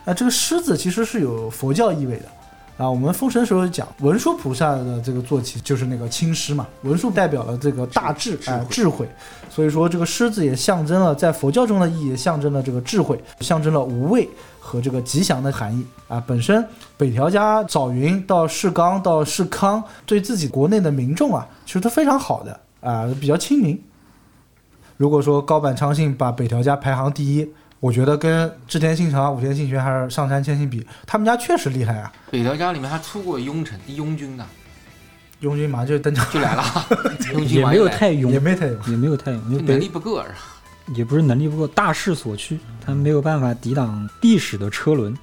[0.04, 2.24] 啊，这个狮子其实是有佛教意味的。
[2.76, 9.04] 啊，我们封神时候讲文殊菩萨的这个坐骑就是那个青狮嘛，文殊代表了这个大智啊、智慧，
[9.50, 14.28] 所以说这个狮子也象征了在佛教中的意义，象征了这个智慧，象征了无畏
[14.60, 16.22] 和这个吉祥的含义啊。
[16.24, 16.64] 本身
[16.96, 23.76] 北条家早云到世刚到世康，对自己国内的民众啊，其实都非常好的啊，比较亲民。
[24.98, 32.12] 如果说高坂昌信把北条家排行第一，我觉得跟织田信长、武田信玄还是上杉谦信比，他们家确实厉害啊。
[32.32, 34.44] 北条家里面还出过雍臣雍军呢，
[35.38, 36.64] 拥军马上就登场，就来了，
[37.32, 38.78] 雍军也没有马上来太勇也，没太有。
[38.88, 40.26] 也没有太勇，因为能力不够啊。
[40.96, 45.16] 也不是能力不够，大势所趋，他没有办法抵挡历史的车轮。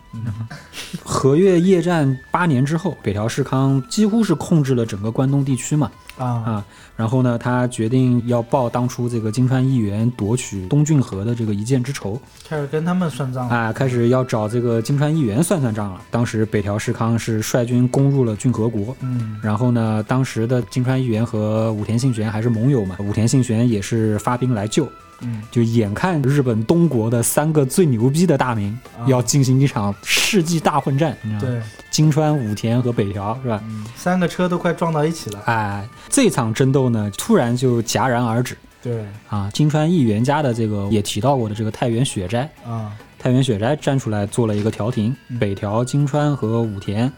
[1.03, 13.55] 和越夜战八年之后，北条氏康几乎是控制了整个关东地区嘛，啊，啊，然后呢，他决定要报当初这个金川议员夺取东郡河的这个一箭之仇，开始跟他们算账了。
[13.55, 16.01] 啊，开始要找这个金川议员算算账了。
[16.09, 24.87] 当时北条氏康是率军攻入了郡河国，嗯，然后呢，当时的金川议员和武田信玄还是盟友嘛，武田信玄也是发兵来救，
[25.21, 29.03] 嗯，就眼看日本东国的三个最牛逼的大名啊。
[29.07, 31.57] 要进行一场世纪大混战，你知道吗？
[31.59, 31.61] 对，
[31.95, 33.63] 金川、武田和北条是吧？
[33.69, 35.41] 嗯，三个车都快撞到一起了。
[35.45, 39.49] 哎，这场争斗呢，突然就戛然而止对，啊！
[39.53, 47.09] 金川议员家的这个也提到过的这个太原雪斋，啊，太原雪斋站出来做了一个调停，嗯北条、金川和武田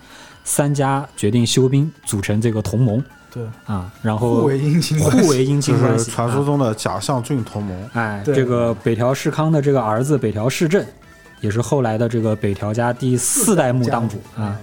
[0.44, 3.04] 三家决定休兵，组成这个同盟
[3.34, 7.90] 对，啊，然后互为姻亲关系互为姻就是亲关系，啊传说中的假象郡同盟。
[7.94, 10.86] 哎，对这个北条氏康的这个儿子北条氏政，
[11.42, 14.58] 也是后来的这个北条家第四代目当主啊。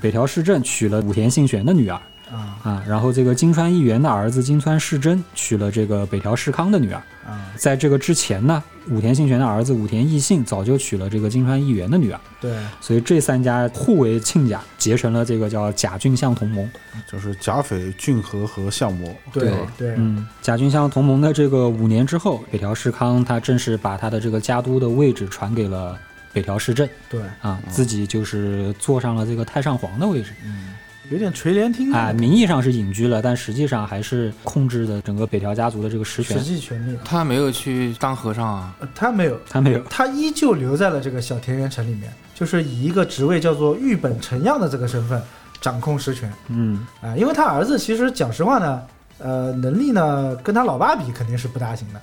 [0.00, 2.00] 北条氏政娶了武田信玄的女儿
[2.30, 7.02] 啊啊，然后这个金川议员的儿子金川世贞娶了这个北条氏康的女儿。
[7.26, 16.68] 啊，在这个之前呢，武田信玄的儿子武田义信早就娶了这个金川议员的女儿，对，所以这三家互为亲家，结成了这个叫甲郡相同盟。
[17.06, 19.14] 就是甲斐、骏河和相模。
[19.32, 25.96] 对，对，嗯，甲郡相同盟的这个五年之后，北条氏康他正式把他的这个家督的位置传给了
[26.32, 30.74] 北条氏政对，啊，自己就是坐上了这个太上皇的位置嗯
[31.10, 36.44] 有点垂帘听啊，名义上是隐居了，但实际上还是控制的整个北条家族的这个实权实。
[36.44, 36.96] 际权利。
[37.04, 45.20] 他没有去当和尚啊，呃他没有，他没有，他依旧留在了这个小田园城里面，就是以一个职位叫做御本城样的这个身份
[45.60, 48.80] 掌控实权嗯，啊、因为他儿子其实讲实话呢，
[49.18, 52.00] 呃，能力呢跟他老爸比肯定是不大行的。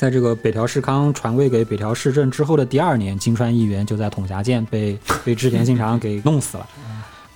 [0.00, 6.66] 在这个北条氏康传位给北条氏政之后的第二年，金川议员就在统辖舰被 被织田信长给弄死了。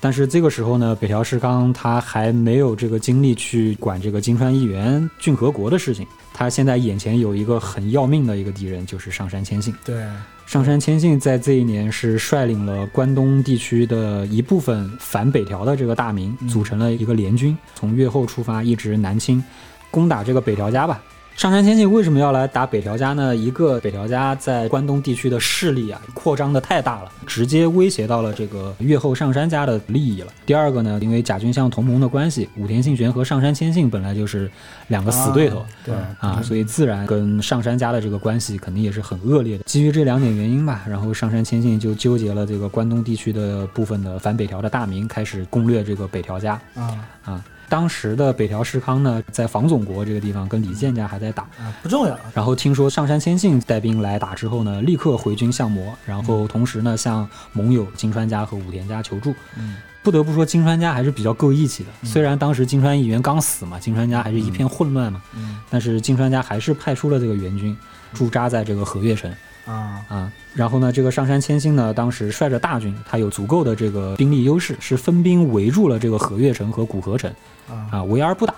[0.01, 6.07] 但是这个时候呢，北条氏康他还没有这个精力去管这个金川议员郡和国的事情。
[6.33, 9.75] 他现在眼前有一个很要命的一个敌人，就是上杉谦信。
[9.85, 10.03] 对，
[10.47, 19.45] 上杉谦信在这一年是率领了关东地区的一部分反北条的这个大名，组成了一个联军，从越后出发，一直南侵，
[19.91, 21.03] 攻打这个北条家吧。
[21.37, 23.35] 上杉谦信为什么要来打北条家呢？
[23.35, 30.33] 一个北条家在关东地区的势力啊扩张的太大了，直接威胁到了这个越后上杉家的利益了。
[30.47, 34.49] 第二个呢，因为甲军相同盟的关系，武田信玄和上杉谦信本来就是
[34.89, 35.59] 两个死对头。
[35.59, 39.65] 啊对，啊，所以自然跟上杉家的这个关系肯定也是很恶劣的。
[39.65, 47.45] 基于这两点原因吧，然后上杉谦信就纠结了这个关东地区的部分的反北条的大名，开始攻略这个北条家啊啊。
[47.69, 52.19] 当时的北条氏康呢，在房总国这个地方跟李建家还在打，啊，不重要。
[52.33, 59.35] 然后听说上杉谦信带兵来打之后呢，立刻回军相模，然后同时呢向盟友金川家和武田家求助。
[59.57, 61.89] 嗯不得不说，金川家还是比较够义气的。
[62.07, 67.75] 虽然当时金川议员刚死嘛，金川家还是一片混乱嘛，嗯但是金川家还是派出了这个援军，
[68.13, 69.33] 驻扎在这个和越城
[69.67, 70.33] 啊，啊。
[70.55, 77.31] 然后呢，这个上杉谦信呢，当时率着大军，他有足够的这个兵力优势，是分兵围住了这个和越城和古河城
[77.69, 78.55] 啊，啊，围而不打。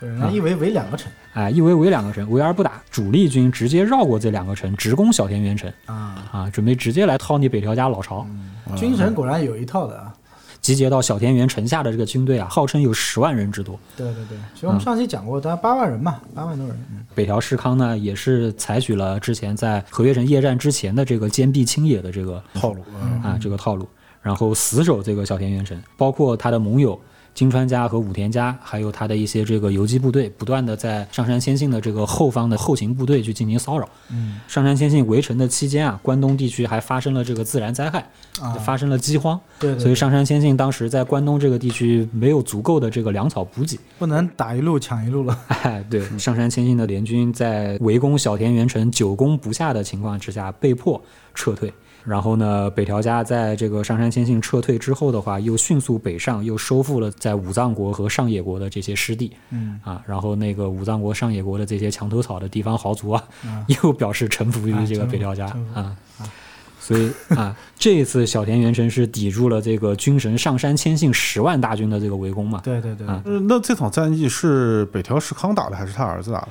[0.00, 8.26] 就人家一围围两个城哎，一围围两个城，围而不打，主力军直接绕过这两个城，直攻小田原城啊，啊，准备直接来掏你北条家老巢。
[8.76, 10.11] 军神果然有一套的啊。
[10.62, 13.78] 集结到小田园城下的这个军队啊，号称有十万人之多。
[13.96, 16.76] 对对对，其实我们上期讲过，大概八万人嘛，八万多人。
[16.90, 23.86] 嗯北条氏康呢，也是采取了之前在和越城夜战之前的这个坚壁清野的这个套路，嗯啊这个套路，
[24.22, 26.98] 然后死守这个小田园城，包括他的盟友
[27.34, 33.88] 金川家和武田家，还有他的一些这个游击部队，不断的在上杉谦信的这个后方的后勤部队去进行骚扰。
[34.10, 38.06] 嗯上杉谦信围城的期间啊，关东地区还发生了这个自然灾害，
[38.40, 43.78] 啊，发生了饥荒，对对，所以上杉谦信当时在关东这个地区没有足够的这个粮草补给。
[43.98, 45.38] 不能打一路抢一路了。
[45.62, 51.02] 哎，对，上杉谦信的联军在围攻小田原城久攻不下的情况之下，被迫
[51.34, 51.72] 撤退。
[52.04, 60.02] 然后呢，北条家在这个上杉谦信撤退之后的话，又迅速北上，又收复了在武藏国和上野国的这些失地嗯啊。
[60.06, 65.96] 然后那个武藏国、上野国的这些墙头草的地方豪族啊，啊 又表示臣服于啊这个北条家啊。
[66.80, 72.60] 所以啊，这一次小田原成是抵住了这个军神上山谦信十万大军的这个围攻嘛。
[72.64, 76.48] 对对对，啊呃那这场战役是北条时康打的，还是他儿子打的？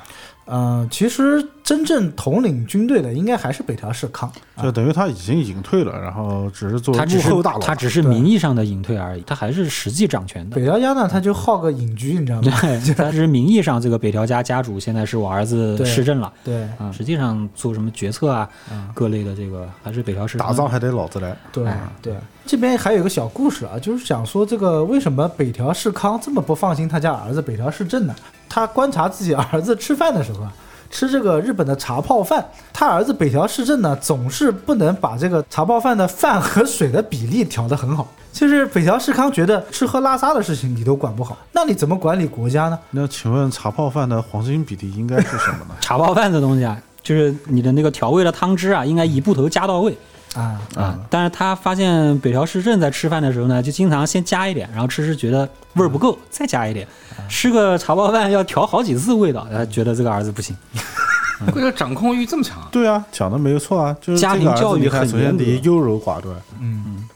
[0.52, 4.30] 嗯，其实真正统领军队的应该还是北条氏康。
[4.62, 7.60] 就等于他已经隐退了，然后只是做他只是幕后大佬。
[7.60, 10.56] 他只是名义上的隐退而已，他还是实际掌权的。
[10.56, 12.52] 北条家呢，他就好个隐居，你知道吗？
[12.62, 18.48] 对， 他只是名义上这个北条家家主，现在是我儿子对摄政了对啊，实际上做什么决策啊，
[18.94, 21.36] 各类的这个还是北条氏打仗还得老子来。
[21.52, 22.14] 对哎对，
[22.46, 28.14] 这边还有一个小故事啊，就是想说这个为什么北条氏康这么不放心他家儿子北条氏政呢？
[28.54, 30.52] 他观察自己儿子吃饭的时候啊，
[30.90, 38.06] 吃这个日本的茶泡饭，他儿子北条氏政呢总是不能把这个茶泡饭的饭和水的比例调得很好。
[38.34, 42.78] 就是北条氏康觉得吃喝拉撒的事情你都管不好，那你怎么管理国家呢？
[42.90, 45.76] 那请问茶泡饭的黄金比例应该是什么呢？
[45.80, 49.98] 茶泡饭这东西啊，就是你的那个调味的汤汁啊，应该一步头加到位
[50.36, 51.00] 啊，啊。
[51.10, 56.88] 但是他发现北条氏政在吃饭的时候呢，就经常先加一点，然后吃吃觉得味儿不够，再加一点。
[57.30, 60.56] 吃个茶包饭要调好几次味道，他觉得这个儿子不行。
[61.48, 66.36] 这个掌控欲这么强，对啊，讲的没有错啊，就是家庭教育很首先优柔寡断，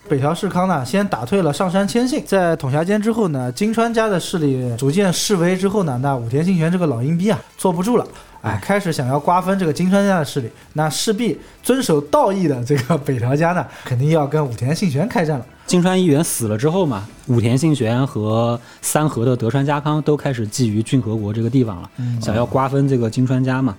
[0.07, 8.05] 北条氏康呢，先打退了上杉谦信，在统辖间之后呢，金川家的势力逐渐式微之后呢，那武田信玄这个老阴逼啊，坐不住了。
[8.41, 15.45] 哎，开始想要瓜分这个金川家的势力，那势必遵守道义的这个北条家呢， 肯定要跟武田信玄开战了。
[15.65, 21.89] 金川义元死了之后嘛，武田信玄和三河的德川家康都开始觊觎骏河国这个地方了，
[22.21, 23.75] 想要瓜分这个金川家嘛。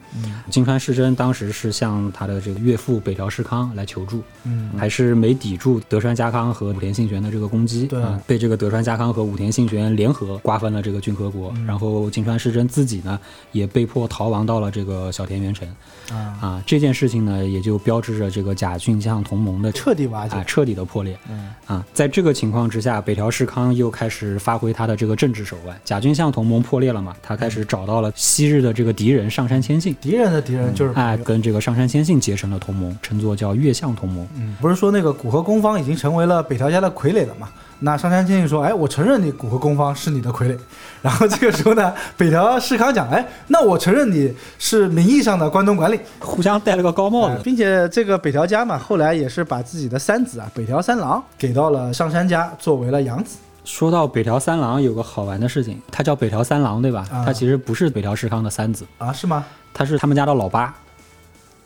[0.50, 8.02] 金川氏真当时是向他的这个岳父北条氏康来求助，嗯还是没抵住德川家康和武田信玄的这个攻击，对。
[8.02, 13.20] 啊被这个德川家康和武田信玄联合瓜分了这个骏河国，然后金川世贞自己呢
[13.52, 15.68] 也被迫逃亡到了这个小田原城，
[16.12, 21.18] 啊，啊，这件事情呢也就标志着这个甲郡相同盟的彻底瓦解啊，彻底的破裂。
[21.28, 25.76] 嗯啊，在这个情况之下，北条氏康又开始发挥他的这个政治手腕。
[25.84, 34.26] 甲郡相同盟破裂了嘛，他开始找到了昔日的这个敌人上杉谦信，敌人的敌人就是朋友哎，跟这个上杉谦信结成了同盟，称作叫越相同盟。
[34.36, 37.48] 嗯，不是说那个古河公方已经成为了北条家的傀儡了嘛？
[37.80, 40.56] 那上杉谦信说：“哎，我承认你古河公方是你的傀儡。
[41.02, 46.00] ”然后这个时候呢， 北条氏康讲：“哎，那我承认你是名义上的关东管理。
[46.20, 47.34] 互相戴了个高帽子。
[47.36, 53.36] 哎并且这个北条家嘛，后来也是把自己的三子啊，北条三郎给到了上杉家，作为了养子。
[53.64, 57.06] 说到北条三郎，有个好玩的事情，他叫北条三郎，对吧？
[57.12, 59.44] 啊他其实不是北条氏康的三子，啊，是吗？
[59.74, 60.72] 他是他们家的老八。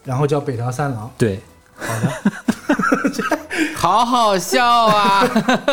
[0.02, 1.10] 然后叫北条三郎。
[1.18, 1.38] 对，
[1.80, 2.10] 好的，
[3.74, 5.26] 好好笑啊！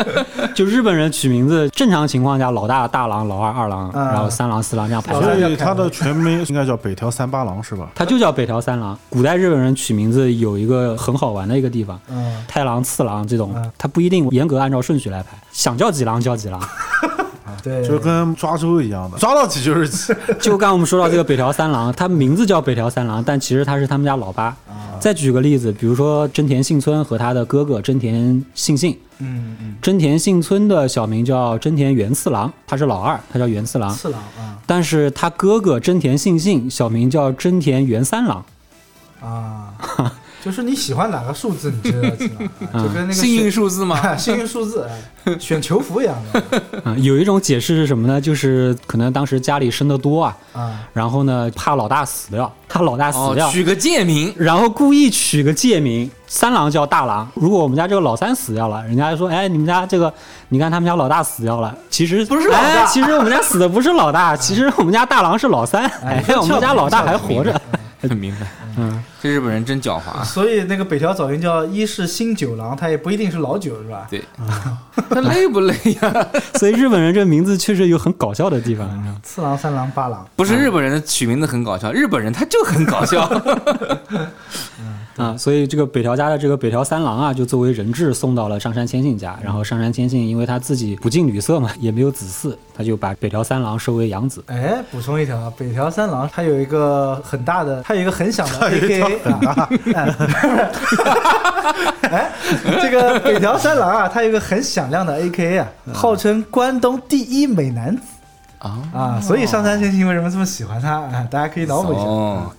[0.55, 5.39] 就日本人取名字，正常情况下，老大、大郎、老二、二郎，啊然后三郎、四郎这样排下来。
[5.39, 7.89] 所以他的全名应该叫北条三八郎是吧？
[7.93, 8.97] 他就叫北条三郎。
[9.10, 16.60] 古代日本人取名字有一个很好玩的一个地方，嗯，太郎、次郎这种嗯，他不一定严格按照顺序来排，想叫几郎叫几郎。
[17.64, 20.14] 对，就跟抓周一样的，抓到几就是几。
[20.39, 24.56] 就刚我们说到这个北条三郎，他名字叫北条三郎，但其实他是他们家老八。
[25.00, 33.93] 再举个例子，比如说真田幸村和他的哥哥真田幸信，嗯嗯，真田幸村的小名叫真田元次郎，他是老二，他叫元次郎。
[33.93, 34.58] 次郎啊。
[34.66, 38.43] 但是他哥哥真田幸信小名叫真田元三郎，
[39.22, 39.72] 啊，
[40.48, 43.98] 就是你喜欢哪个数字，你就要几郎， 啊就跟那个幸运数字嘛？
[44.16, 44.88] 幸运数字，
[45.26, 48.22] 哎选球服一样的 啊、有一种解释是什么呢？
[48.22, 50.88] 就是可能当时家里生的多啊，啊。
[50.93, 57.30] 然后呢怕老大死掉，怕老大死哦掉，，取个贱名，然后故意取个借名，三郎叫大郎。
[57.36, 60.12] 如果我们家这个老三死掉了，人家就说，哎，你们家这个，
[60.48, 67.60] 你看他们家老大死掉了，其实不是老大哎其实我们家死的不是老大，其实我们家大郎是老三，哎，我们家老大还活着。
[68.00, 68.48] 很明白。
[68.78, 70.23] 嗯， 这日本人真狡猾。
[70.23, 74.07] 所以那个北条早云叫一是新九郎，他也不一定是老九，是吧？
[74.09, 74.23] 对，
[75.09, 76.28] 他累不累呀？
[76.55, 79.19] 所以日本人这名字确实有很搞笑的地方，你知道吗？
[79.23, 83.28] 次郎、三郎、八郎，不是日本人的取名字很搞笑，日本人他就很搞笑。
[85.18, 89.38] 啊，所以这个北条家的这个北条三郎啊，就作为人质送到了上杉谦信家。
[89.43, 94.43] 然后上杉谦信因为他自己不近女色嘛，也没有子嗣，他就把北条三郎收为养子。
[94.45, 99.70] 哎，补充一条啊，北条三郎他有一个很大的，他有一个很响的 AKA 啊，
[102.11, 102.32] 哎，
[102.82, 108.03] 这个北条三郎啊，他有一个很响亮的 AKA 啊，号称关东第一美男子
[108.59, 111.28] 啊啊，所以上杉谦信为什么这么喜欢他啊？
[111.32, 112.01] 大家可以脑补一下。
[112.03, 112.51] 哦，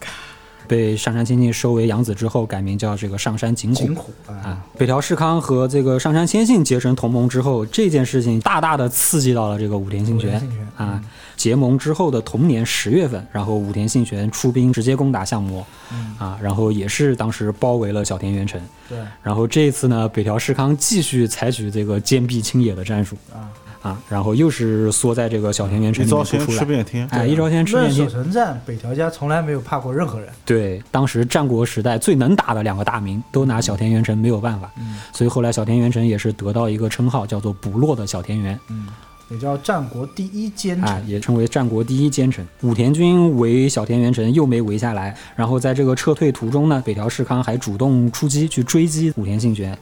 [0.68, 3.94] 被上杉谦信收为养子之后，改名叫这个上杉景虎景。
[3.96, 10.40] 虎啊啊，北条氏康和这个上杉谦信结成同盟之后，这件事情大大的刺激到了这个武田信玄
[10.76, 11.02] 啊。
[11.36, 18.60] 结盟之后的同年十月份，然后武田信玄出兵直接攻打相模，嗯啊，然后也是当时包围了小田原城。
[18.88, 23.46] 对然后这一次呢，北条氏康继续采取这个坚壁清野的战术啊，
[23.88, 26.58] 啊，然后又是缩在这个小田原城里一招鲜面不出来。
[26.58, 27.08] 吃遍天。
[27.10, 28.10] 哎，一招鲜吃遍论守天。
[28.10, 30.28] 城战，北条家从来没有怕过任何人。
[30.44, 38.58] 对，当时战国时代最能打的两个大名都拿小田原城没有办法，嗯所以后来小田原城也是得到一个称号，叫做不落的小田园。
[38.68, 38.86] 嗯，
[39.30, 41.08] 也叫战国第一奸啊，臣。
[41.08, 42.46] 也称为战国第一奸臣。
[42.62, 49.76] 武田军围小田原城又没围下来，然后在这个撤退途中呢，北条氏康还主动出击去追击武田信玄。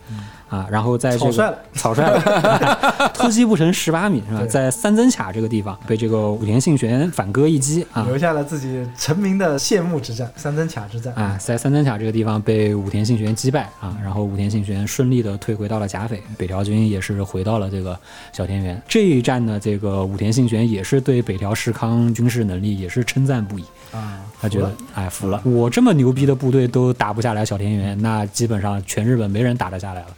[0.49, 4.45] 啊，然后在这个草率了 草率了， 突击不成十八米是吧？
[4.47, 11.13] 在三增卡这个地方被这个武田信玄反戈一击啊留下了自己成名的谢幕之战——三增卡之战。
[11.15, 17.99] 啊，在三增卡这个地方被武田信玄击败啊，然后武田信玄顺利的退回到了甲斐，北条军也是回到了这个
[18.33, 18.81] 小田园。
[18.87, 23.65] 这一战呢，这个武田信玄也是对北条氏康军事能力也是称赞不已。
[23.93, 30.09] 啊，他觉得，哎，服了，我这么牛逼的部队都打不下来小田园，那基本上全日本没人打得下来了，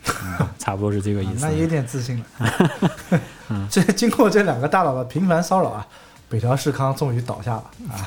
[0.41, 1.45] 嗯、 差不多是这个意思。
[1.45, 3.21] 啊那有点自信了。
[3.71, 5.87] 这经过这两个大佬的频繁骚扰啊，
[6.29, 8.07] 北条氏康终于倒下了啊。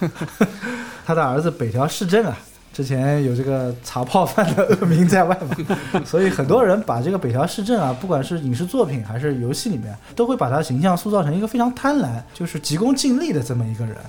[1.05, 2.37] 他的儿子北条氏政啊，
[2.71, 14.05] 之前有这个茶泡饭的恶名在外嘛，所以很多人把这个北条氏政啊，不管是影视作品还是游戏里面，都会把他形象塑造成一个非常贪婪，就是急功近利的这么一个人啊。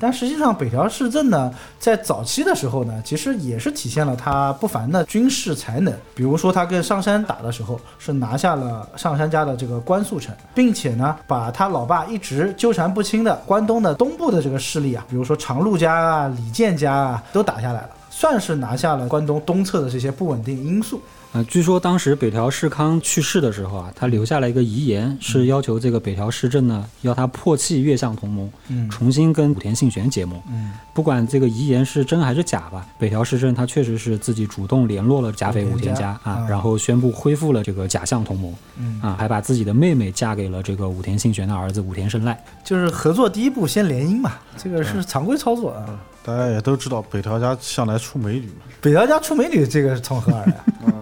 [0.00, 5.92] 但实际上，北条氏政呢，在早期的时候呢，其实也是体现了他不凡的军事才能。
[6.14, 21.00] 比如说，他跟上山打的时候，是拿下了上山家的这个关宿城，并且呢，把他老爸一直纠缠不清的关东的东部的这个势力啊，比如说长陆家啊、李建家啊，都打下来了，算是拿下了关东东侧的这些不稳定因素。
[21.32, 30.40] 呃，据说当时北条氏康去世的时候啊，他留下了一个遗言，是要求这个北条氏政呢，要他破弃越相同盟，嗯重新跟武田信玄结盟。
[30.50, 42.42] 嗯，不管这个遗言是真还是假吧，北条氏政他确实是自己主动联络了甲斐武田家啊武田家啊，然后宣布恢复了这个假相同盟嗯啊，还把自己的妹妹嫁给了这个武田信玄的儿子武田胜赖。
[42.64, 45.84] 就是合作第一步先联姻嘛，这个是常规操作啊。
[46.28, 48.66] 大家也都知道，北条家向来出美女嘛。
[48.82, 50.54] 北条家出美女，这个是从何而来？
[50.84, 50.92] 嗯，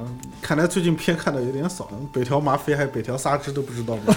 [0.41, 4.15] 看来最近片看的有点少，北条麻妃还有北条纱织都不知道吗？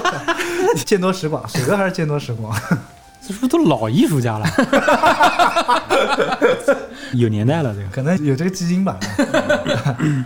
[0.86, 2.58] 见多识广，水哥还是见多识广。
[3.20, 4.46] 这是不是都老艺术家了？
[7.12, 7.88] 有年代了，这个。
[7.92, 8.98] 可能有这个基因吧。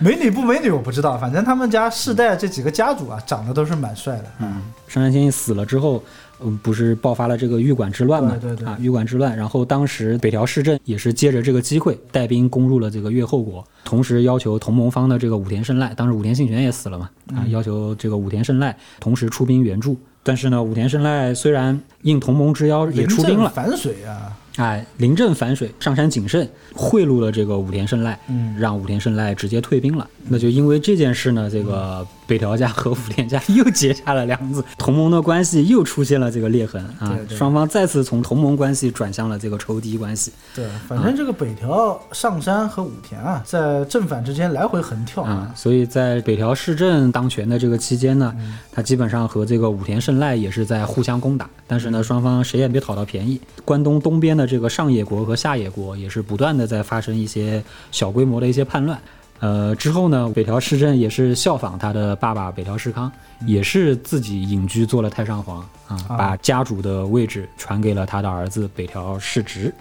[0.00, 4.26] 美女不美女我不知道，反正他们家世代这几个家主啊，长得都是蛮帅的。
[4.38, 6.00] 嗯，上杉谦信死了之后，
[6.43, 8.37] 嗯，不是爆发了这个玉馆之乱嘛？
[8.41, 9.37] 对对对啊，玉馆之乱。
[9.37, 19.97] 然后当时北条氏政也是借着这个机会带兵攻入了这个越后国，同时要求同盟方的这个武田胜赖，当时武田信玄也死了嘛，嗯啊，要求这个武田胜赖同时出兵援助。
[20.26, 30.09] 但是呢，武田胜赖虽然应同盟之邀也出兵了，反水啊，哎，临阵反水，上山谨慎贿赂了这个武田胜赖，嗯让武田胜赖直接退兵了。
[30.26, 45.53] 那就因为这件事呢，这个北条家和武田家 又结下了梁子，同盟的关系又出现了这个裂痕啊对，对双方再次从同盟关系转向了这个仇敌关系对，反正这个北条、上山和武田啊，在正反之间来回横跳啊。
[45.55, 53.41] 所以在北条氏政当权的这个期间呢，嗯他基本上和这个武田胜赖也是在互相攻打，但是呢，双方谁也没讨到便宜。
[53.64, 57.62] 关东东边的这个上野国和下野国也是不断的在发生一些
[57.93, 58.99] 小规模的一些叛乱。
[59.41, 63.11] 呃，之后呢，北条氏政也是效仿他的爸爸北条氏康，
[63.45, 69.74] 也是自己隐居做了太上皇啊，啊把家主的位置传给了他的儿子北条氏直。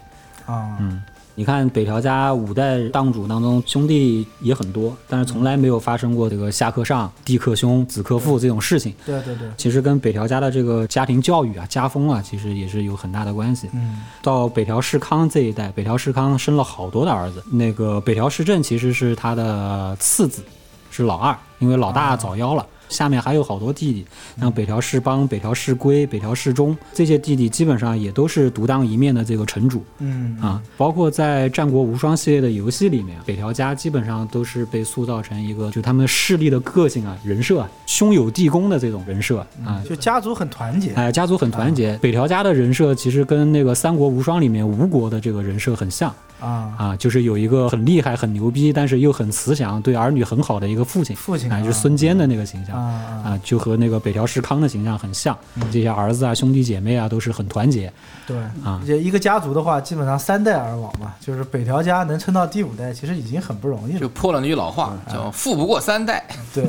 [0.44, 1.02] 啊，嗯，
[1.36, 8.94] 你看北条家五代当主当中兄弟也很多，但是从来没有发生过这个下克上、弟克兄、子克父这种事情。
[9.04, 13.68] 对对对，其实跟北条家的这个家庭教育啊、家风啊，其实也是有很大的关系。
[13.74, 17.42] 嗯到北条氏康这一代，北条氏康生了好多的儿子。
[17.50, 20.42] 那个北条氏政其实是他的次子，
[20.90, 22.64] 是老二，因为老大早夭了。
[22.88, 24.06] 下面还有好多弟弟，
[24.40, 30.62] 像北条氏邦、北条氏归、北条氏忠这些弟弟，基本上也都是独当一面的这个城主嗯啊。
[30.76, 39.82] 包括在《战国无双》系列的游戏里面，北条家基本上都是被塑造成一个就他们势力的个性啊、人设啊，兄友弟恭的这种人设啊。
[39.88, 40.92] 就家族很团结。
[40.94, 41.98] 哎，家族很团结。
[41.98, 52.73] 北条家的人设其实跟那个《三国无双》里面吴国的这个人设很像啊，啊，就是有一个很厉害、很牛逼，但是又很慈祥，对儿女很好的一个父亲，哎，父亲啊就是孙坚的那个形象。
[52.74, 55.36] 象啊啊，就和那个北条氏康的形象很像，
[55.70, 57.92] 这些儿子啊、兄弟姐妹啊都是很团结
[58.26, 58.82] 对啊。
[58.86, 64.00] 这一个家族的话，基本上三代而亡嘛，就是北条家能撑到第五代，其实已经很不容易了。
[64.00, 64.08] 就。
[64.14, 66.24] 破了那句老话，叫“富不过三代
[66.54, 66.64] 对，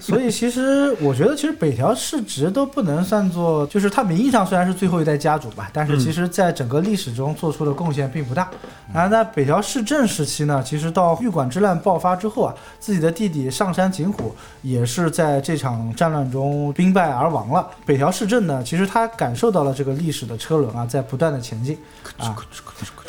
[0.00, 8.48] 所以其实我觉得，其实北条氏直都不能算作，就是他名义上虽然是最后一代家主吧，但是其实在整个历史中做出的贡献并不大。
[8.92, 17.70] 然后在北条氏政时期呢，其实到玉馆之乱爆发之后啊，自己的弟弟上杉景虎也是在在这场战乱中兵败而亡了。
[17.86, 21.78] 北条氏政呢，其实他感受到了这个历史的车轮啊在不断的前进
[22.18, 22.34] 啊，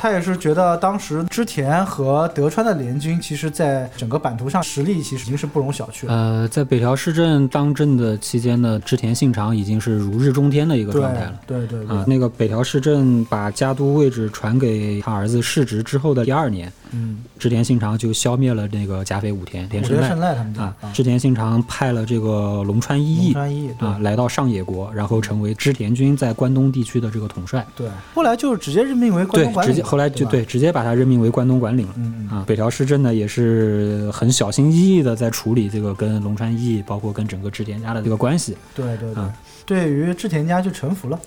[0.02, 6.14] 他也是觉得当时织田和德川的联军，其实在整个版图上实力其实已经是不容小觑了。
[6.16, 11.40] 呃，在北条氏政当政的期间呢，织田信长已经是如日中天的一个状态了。
[11.46, 20.92] 对对对，啊，那个北条氏政把家督位置传给他儿子世直之后的第二年，嗯，织田信长就消灭了那个甲斐武田田胜赖赖他们家啊。
[20.92, 27.64] 织田信长派了这个龙川一义龙川一义啊来到上野国，然后成为织田军在关东地区的这个统帅。
[27.76, 31.94] 对，后来就直接任命为关东，管理对，直接后来就对，直接把他任命为关东管领了。
[31.98, 38.56] 嗯嗯啊，北条氏政呢也是很小心翼翼的在处理这个跟龙川一义，包括跟整个织田家的这个关系。
[38.74, 39.34] 对对对啊，
[39.66, 41.20] 对于织田家就臣服了。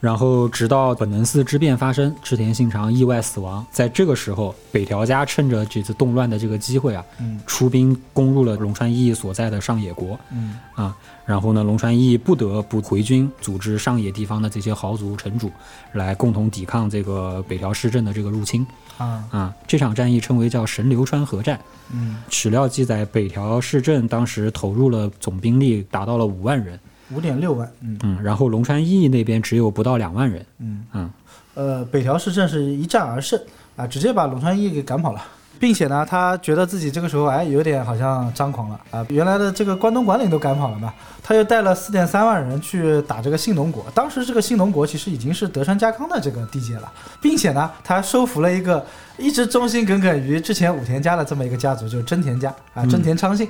[0.00, 10.94] 然后直到本能寺之变发生，织田信长意外死亡，在这个时候，北条家趁着这次动乱的这个机会啊，嗯出兵攻入了龙川一义所在的上野国嗯啊。
[11.24, 15.50] 然后呢，龙川一义不得不回军，组织上野地方的这些豪族城主
[15.92, 18.66] 来共同抵抗这个北条氏政的这个入侵
[18.98, 19.54] 啊啊。
[19.66, 21.58] 这场战役称为叫神流川河战。
[21.94, 26.78] 嗯，史料记载，北条氏政当时投入了总兵力达到了五万人，
[27.14, 27.70] 五点六万。
[27.80, 31.10] 嗯嗯，然后龙川一义那边只有不到两万人，嗯嗯。
[31.54, 33.40] 呃，北条氏政是一战而胜
[33.76, 35.22] 啊，直接把龙川一义给赶跑了。
[35.56, 39.06] 并且呢，他觉得自己这个时候哎有点好像张狂了啊！
[39.08, 40.92] 原来的这个关东管领都赶跑了嘛，
[41.22, 43.86] 他又带了四点三万人去打这个信浓国。
[43.94, 46.92] 当时这个信浓国其实已经是德川家康的这个地界了，
[47.22, 48.84] 并且呢，他收服了一个
[49.16, 53.48] 一直忠心耿耿于之前武田家的这么一个家族，就是真田家啊，真田昌信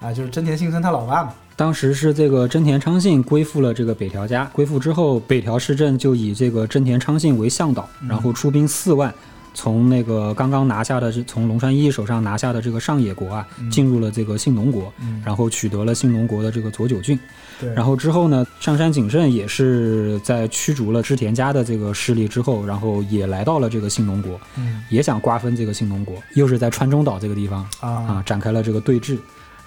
[0.00, 1.34] 啊，就是真田幸村他老爸嘛。
[1.56, 9.12] 当时是这个真田昌信归附了这个北条家，归附之后，北条氏政就以这个真田昌信为向导，然后出兵四万，
[9.54, 17.18] 从那个刚刚拿下的这从龙川一手上拿下的这个上野国啊，进入了这个信浓国，嗯然后取得了信浓国的这个佐久郡。
[17.60, 29.18] 对，然后之后呢，上山景胜也是在驱逐了织田家的这个势力之后，然后也来到了这个信浓国，嗯也想瓜分这个信浓国，又是在川中岛这个地方啊啊展开了这个对峙。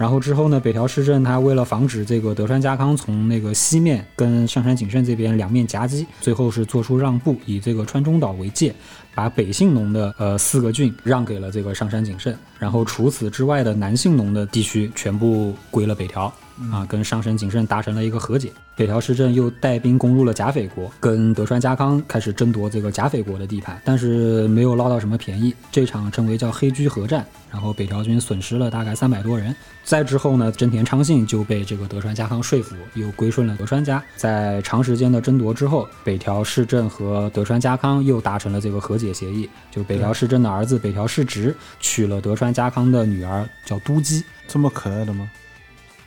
[0.02, 8.74] 然后之后呢，北条氏政他为了防止这个德川家康从那个西面跟上杉景胜这边两面夹击，最后是做出让步，以这个川中岛为界，
[9.14, 16.34] 把北信浓的呃四个郡让给了这个上杉景胜，然后除此之外的南信浓的地区全部归了北条。
[16.72, 18.52] 啊，跟上神景胜达成了一个和解。
[18.76, 25.54] 北条氏政又带兵攻入了甲斐国，跟德川家康开始争夺这个甲斐国的地盘，但是没有捞到什么便宜。
[25.72, 29.56] 这场称为叫黑居合战，然后北条军损失了大概三百多人。
[29.84, 34.04] 再之后呢，真田昌信就被这个德川家康说服，又归顺了德川家。
[34.16, 44.24] 在长时间的争夺之后，北条氏政和德川家康又达成了这个和解协议，就北条氏政的儿子北条氏直娶了德川家康的女儿，叫都姬。
[44.48, 45.30] 这么可爱的吗？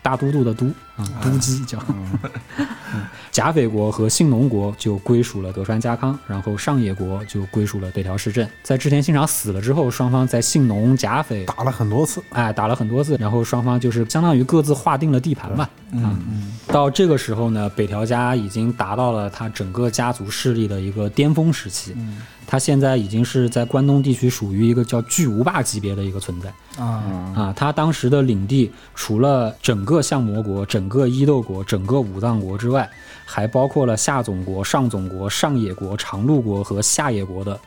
[0.05, 0.67] 大都督的都
[0.99, 1.79] 啊，都基叫。
[1.89, 2.19] 嗯
[3.33, 8.49] 甲斐国和信浓国就归属了德川家康，然后上野国就归属了北条氏政。
[8.63, 15.69] 在织田信长死了之后，双方在信浓、甲斐打了很多次，哎打了很多次，然后双方就是相当于各自划定了地盘嘛。
[15.91, 21.93] 嗯嗯到这个时候呢，北条家已经达到了他整个家族势力的一个巅峰时期。
[21.97, 26.53] 嗯他现在已经是在关东地区属于一个叫巨无霸级别的一个存在。
[26.83, 27.33] 啊。
[27.37, 32.89] 啊，他当时的领地除了整个相模国、整个伊豆国、整个武藏国之外，
[33.25, 37.59] 还包括了下总国、上总国、上野国、长鹿国和下野国的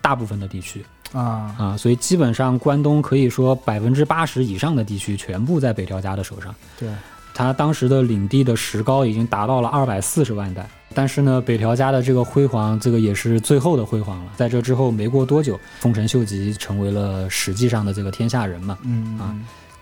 [0.00, 0.84] 大部分的地区。
[1.12, 1.54] 啊。
[1.58, 6.54] 啊，所以基本上关东可以说百分之八十以上的地区全部在北条家的手上。
[6.78, 6.88] 对。
[7.34, 10.66] 他当时的领地的石膏已经达到了二百四十万担，
[10.96, 14.32] 但是呢，北条家的这个辉煌，这个也是最后的辉煌了。
[14.34, 19.36] 在这之后没过多久，丰臣秀吉成为了实际上的这个天下人嘛，嗯啊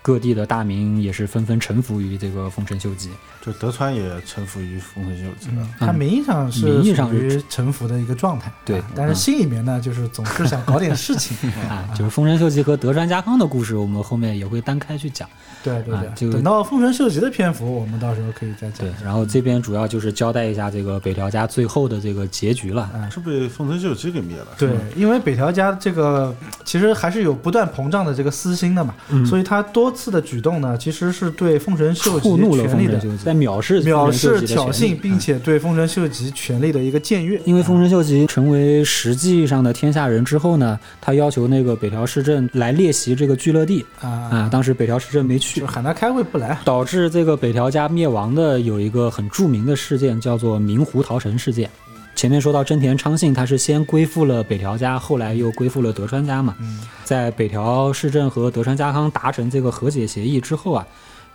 [0.05, 3.09] 各地的大名也是纷纷臣服于这个丰臣秀吉。
[3.41, 5.55] 就德川也臣服于丰臣秀吉了。
[5.57, 11.35] 嗯，他名义上是名义上属于臣服的一个状态，对啊但是心里面呢，就是总是想搞点事情，
[11.67, 15.27] 啊，就是丰臣秀吉和德川家康的故事，我们后面也会单开去讲。
[15.63, 22.91] 对对对，啊就等到丰臣秀吉的篇幅，我们到时候可以再讲对。，然后这边主要就是交代一下这个北条家最后的这个结局了。
[22.93, 24.47] 嗯是被丰臣秀吉给灭了。
[24.57, 37.39] 对，因为北条家这个其实还是有不断膨胀的这个私心的嘛，嗯所以他多次的举动呢，其实是对丰臣秀吉触怒了权力的在藐视藐视、挑衅，并且对丰臣秀吉权力的一个僭越。
[37.45, 46.59] 因为丰臣秀吉成为实际上的天下人之后呢，他要求那个北条氏政来列席这个聚乐地啊，啊，当时北条氏政没去就，喊他开会不来。
[46.65, 51.69] 导致这个北条家灭亡的有一个很著名的事件，叫做明湖桃城事件。
[52.15, 56.55] 前面说到真田昌信，他是先归附了北条家，后来又归附了德川家嘛。
[56.59, 60.87] 嗯在北条氏政和德川家康达成这个和解协议之后啊，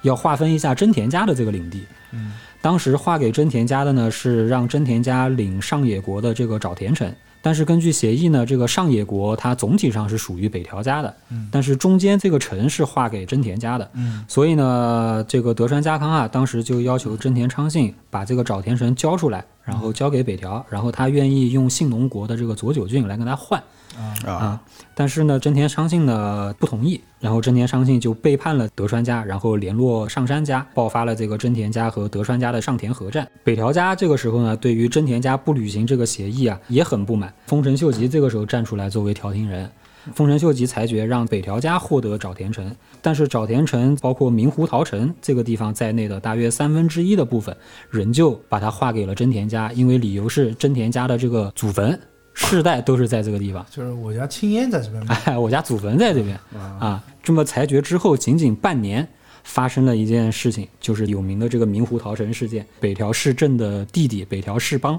[0.02, 1.85] 要划分一下真田家的这个领地。
[2.11, 11.49] 嗯，当时划给真田家的呢是让真田家领上野国的这个沼田城，但是根据协议呢，这个上野国它总体上是属于北条家的，嗯。
[11.51, 13.91] 但是中间这个城是划给真田家的。
[13.95, 14.25] 嗯。
[14.29, 23.62] 所以呢，这个德川家康啊，当时就要求真田昌信把这个沼田城交出来，然后交给北条，然后他愿意用信浓国的这个佐久郡来跟他换
[23.97, 24.61] 啊，啊。
[24.95, 33.27] 但是呢，真田昌信呢不同意，然后真田昌信就背叛了德川家，然后联络上杉家，爆发了这个真田家和德川家的上田合战。
[33.43, 37.33] 北条家这个时候呢，对于真田家不履行这个协议啊，也很不满。
[37.47, 39.71] 丰臣秀吉这个时候站出来作为调停人。
[40.15, 47.55] 丰臣秀吉裁决让北条家获得沼田城，但是沼田城包括明湖桃城这个地方在内的大约三分之一的部分，
[47.91, 52.01] 仍旧把它划给了真田家，因为理由是真田家的这个祖坟
[52.49, 53.65] 世代都是在这个地方。
[53.71, 55.15] 就是我家青烟在这边卖。
[55.27, 56.39] 哎， 我家祖坟在这边
[56.79, 57.03] 啊。
[57.23, 59.07] 这么裁决之后，仅仅半年，
[59.45, 62.67] 发生了一件事情，就是有名的这个明湖桃城事件。
[62.81, 64.99] 北条氏政的弟弟北条氏邦，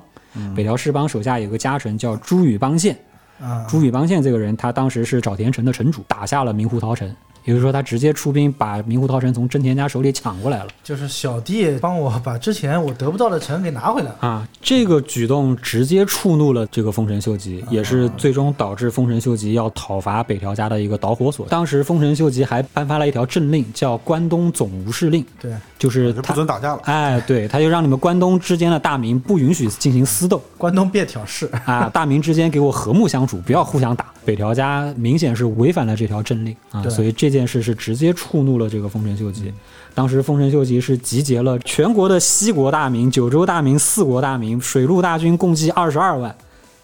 [0.56, 2.98] 北条氏邦手下有个家臣叫朱羽邦宪。
[3.40, 7.12] 啊，朱羽邦宪这个人，他当时是沼田城的城主，打下了明湖桃城，
[7.44, 10.68] 也就是说，他直接出兵把明湖桃城从真田家手里抢过来了。
[10.84, 14.18] 就是小弟帮我把之前我得不到的城给拿回来了。
[14.20, 21.48] 啊，这个举动直接触怒了这个丰臣秀吉，也是最终导致丰臣秀吉要讨伐北条家的一个导火索。
[21.48, 26.34] 当时丰臣秀吉还颁发了一条政令，叫关东总无事令，对，就是就不。
[26.34, 26.82] 准打架了。
[26.86, 31.50] 哎，对，他就让你们关东之间的大名不允许进行私斗关东别挑事。
[31.66, 34.06] 啊，大明之间给我和睦相处，不要互相打。
[34.24, 39.52] 北条家明显是违反了这条政令啊，所以这件事是直接触怒了这个丰臣秀吉。
[39.94, 46.34] 当时丰臣秀吉是集结了全国的西国大名、九州大名、四国大名、水陆大军，共计二十二万，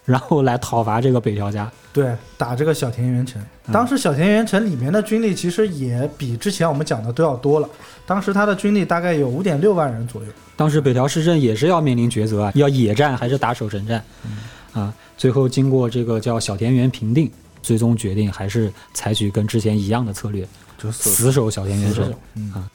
[0.04, 1.70] 然后来讨伐这个北条家。
[1.92, 3.40] 对，打这个小田园城。
[3.66, 7.68] 嗯当时小田园城里面的军力其实也比之前我们讲的都要多了。
[8.06, 10.28] 当时他的军力大概有五点六万人左右。
[10.56, 14.02] 当时北条氏政也是要面临抉择啊，要野战还是打守城战，
[14.72, 17.30] 啊，最后经过这个叫小田园评定，
[17.62, 20.46] 最终决定还是采取跟之前一样的策略，
[20.78, 22.14] 就死守小田原城。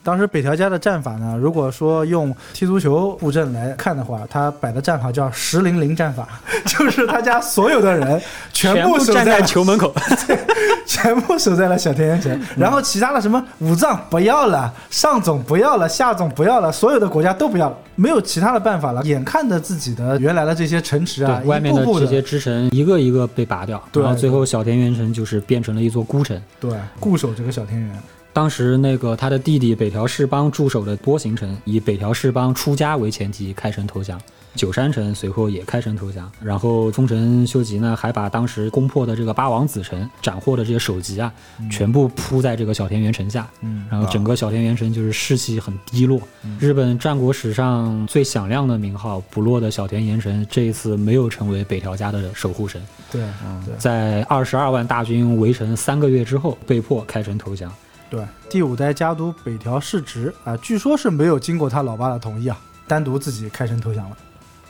[0.03, 6.27] 当时北条家的战法呢，如果说用踢足球布阵来看的话，他摆的战法叫十零零战法，
[6.67, 8.21] 就是他家所有的人
[8.51, 9.93] 全部守站在球门口，
[10.85, 19.01] 全部守在了小田园城，然后其他的什么武藏不要了，上总不要了，下总不要了，所有的国家都不要了，没有其他的办法了。
[19.03, 26.39] 眼看着自己的原来的这些城池啊，外面一步步的这些支城一个一个被拔掉，对然后最后小田园城就是变成了一座孤城。
[26.59, 27.92] 对固守这个小田园。
[28.33, 34.19] 当时那个他的弟弟北条氏邦驻守的波形城，以北条氏邦出家为前提开城投降。
[34.55, 41.33] 九山城随后也开城投降，然后丰臣秀吉呢，还把当时攻破的这个八王子城斩获的这些首级啊，
[41.71, 46.21] 全部铺在这个小田原城下，嗯然后整个小田原城就是士气很低落。
[46.59, 52.79] 日本战国史上最响亮的名号不落的小田原城，这一次没有成为北条家的守护神，
[53.11, 53.23] 对，
[53.65, 53.73] 对。
[53.79, 57.73] 在二十二万大军围城三个月之后，被迫开城投降。
[58.13, 62.55] 对，第五代家督北条氏直啊，据说是没有经过他老爸的同意啊，
[62.87, 64.15] 单独自己开城投降了。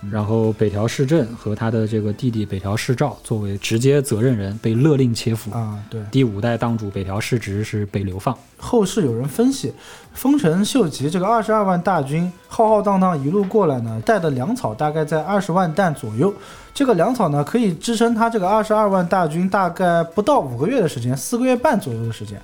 [0.10, 5.52] 然后北条氏政和他的这个弟弟北条氏照作为直接责任人被勒令切腹。
[5.52, 6.02] 啊，对。
[6.10, 8.38] 第五代当主北条氏直是被流放。
[8.58, 9.74] 后世有人分析，
[10.14, 16.34] 丰臣秀吉这个二十二万大军浩浩荡荡一路过来呢，带的粮草大概在二十万担左右。
[16.74, 22.42] 这个粮草呢，可以支撑他这个二十二万大军大概不到五个月的时间，四个月半左右的时间。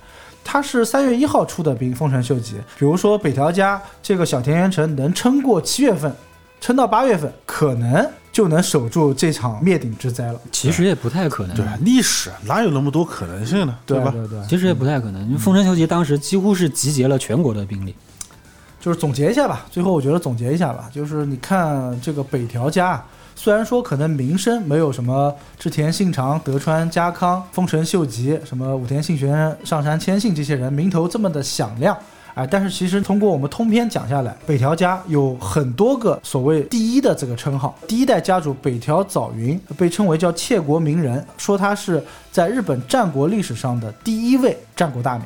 [0.52, 2.56] 他是三月一号出的兵，丰臣秀吉。
[2.76, 6.12] 比如说北条家这个小田园城能撑过七月份，
[6.60, 10.40] 撑到八月份，可能就能守住这场灭顶之灾了。
[10.50, 11.54] 其实也不太可能。
[11.54, 13.66] 对，历史哪有那么多可能性呢？
[13.66, 13.76] 吧？
[13.86, 15.24] 对对对，其实也不太可能。
[15.26, 17.94] 因为丰臣秀吉当时几乎是集结了全国的兵力。
[18.80, 23.00] 就是总结一下吧，最后我觉得总结一下吧，就是你看这个北条家，
[23.42, 31.96] 虽然说可能名声没有什么织田信长、德川家康、丰臣秀吉、什么武田信玄、上杉谦信这些人名头这么的响亮。
[32.34, 37.74] 啊，但是其实通过我们通篇讲下来，北条家有很多个所谓第一的这个称号。
[37.88, 45.24] 第一代家主北条早云被称为叫窃国名人，说他是在日本战国历史上的第一位战国大名。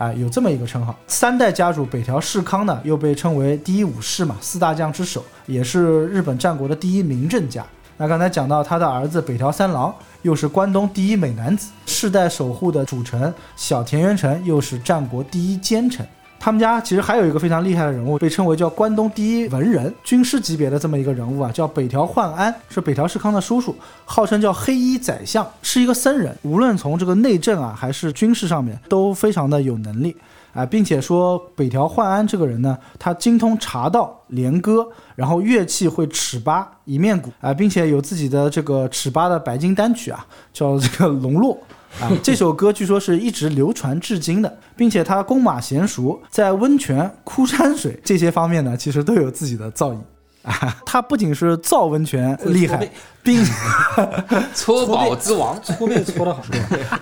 [0.00, 0.96] 啊，有这么一个称号。
[1.06, 7.62] 三代家主北条氏康呢，又被称为第一武士嘛，四大将之首，也是日本战国的第一名政家。
[7.98, 16.08] 那刚才讲到他的儿子北条三郎，又是关东第一美男子，世代守护的主城小田园城，又是战国第一奸臣。
[16.42, 23.76] 他们家其实还有一个非常厉害的人物，被称为叫关东第一文人，军师级别的这么一个人物啊，叫北条焕安，是北条氏康的叔叔，
[24.06, 30.16] 号称叫黑衣宰相，是一个僧人，无论从这个内政啊还是军事上面都非常的有能力
[30.54, 41.58] 啊，并且说北条焕安这个人呢，他精通茶道、连歌，然后乐器会尺八、一面鼓啊，并且有自己的这个尺八的白金单曲啊，叫这个龙落。
[41.98, 49.98] 啊， 这首歌据说是一直流传至今的，并且他弓马娴熟，在温泉、枯山水这些方面呢，其实都有自己的造诣。
[50.42, 52.90] 啊，他不仅是造温泉厉害，
[53.22, 53.44] 并
[54.54, 56.42] 搓宝之王，搓背搓得好。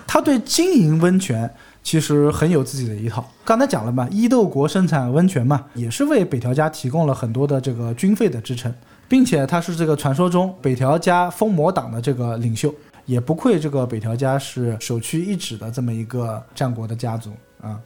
[0.05, 1.49] 他对经营温泉
[1.81, 3.25] 其实很有自己的一套。
[3.45, 8.73] 刚才讲了嘛，伊豆国生产温泉嘛，也是为北条家提供了很多的这个军费的支撑，
[9.07, 12.75] 并且他是这个传说中北条家封魔党的这个领袖。
[13.09, 17.81] 也不愧这个北条家是首屈一指的这么一个战国的家族啊。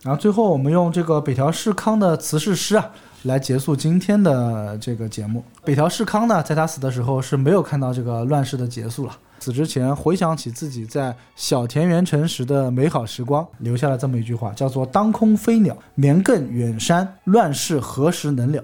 [0.00, 2.88] 然后最后我们用这个北条氏康的辞世诗啊，
[3.24, 5.44] 来结束今天的这个节目。
[5.64, 9.18] 北条氏康呢，在他死的时候是没有看到这个乱世的结束了。
[9.40, 18.62] 死之前回想起自己在小田园城时的美好时光，留下了这么一句话，叫做“当空飞鸟，绵亘远山，乱世何时能了？”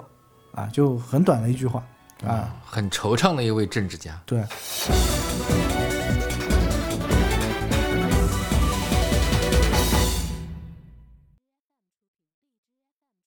[0.54, 1.82] 啊，就很短的一句话。
[2.26, 4.20] 啊，很惆怅的一位政治家。
[4.26, 4.42] 对。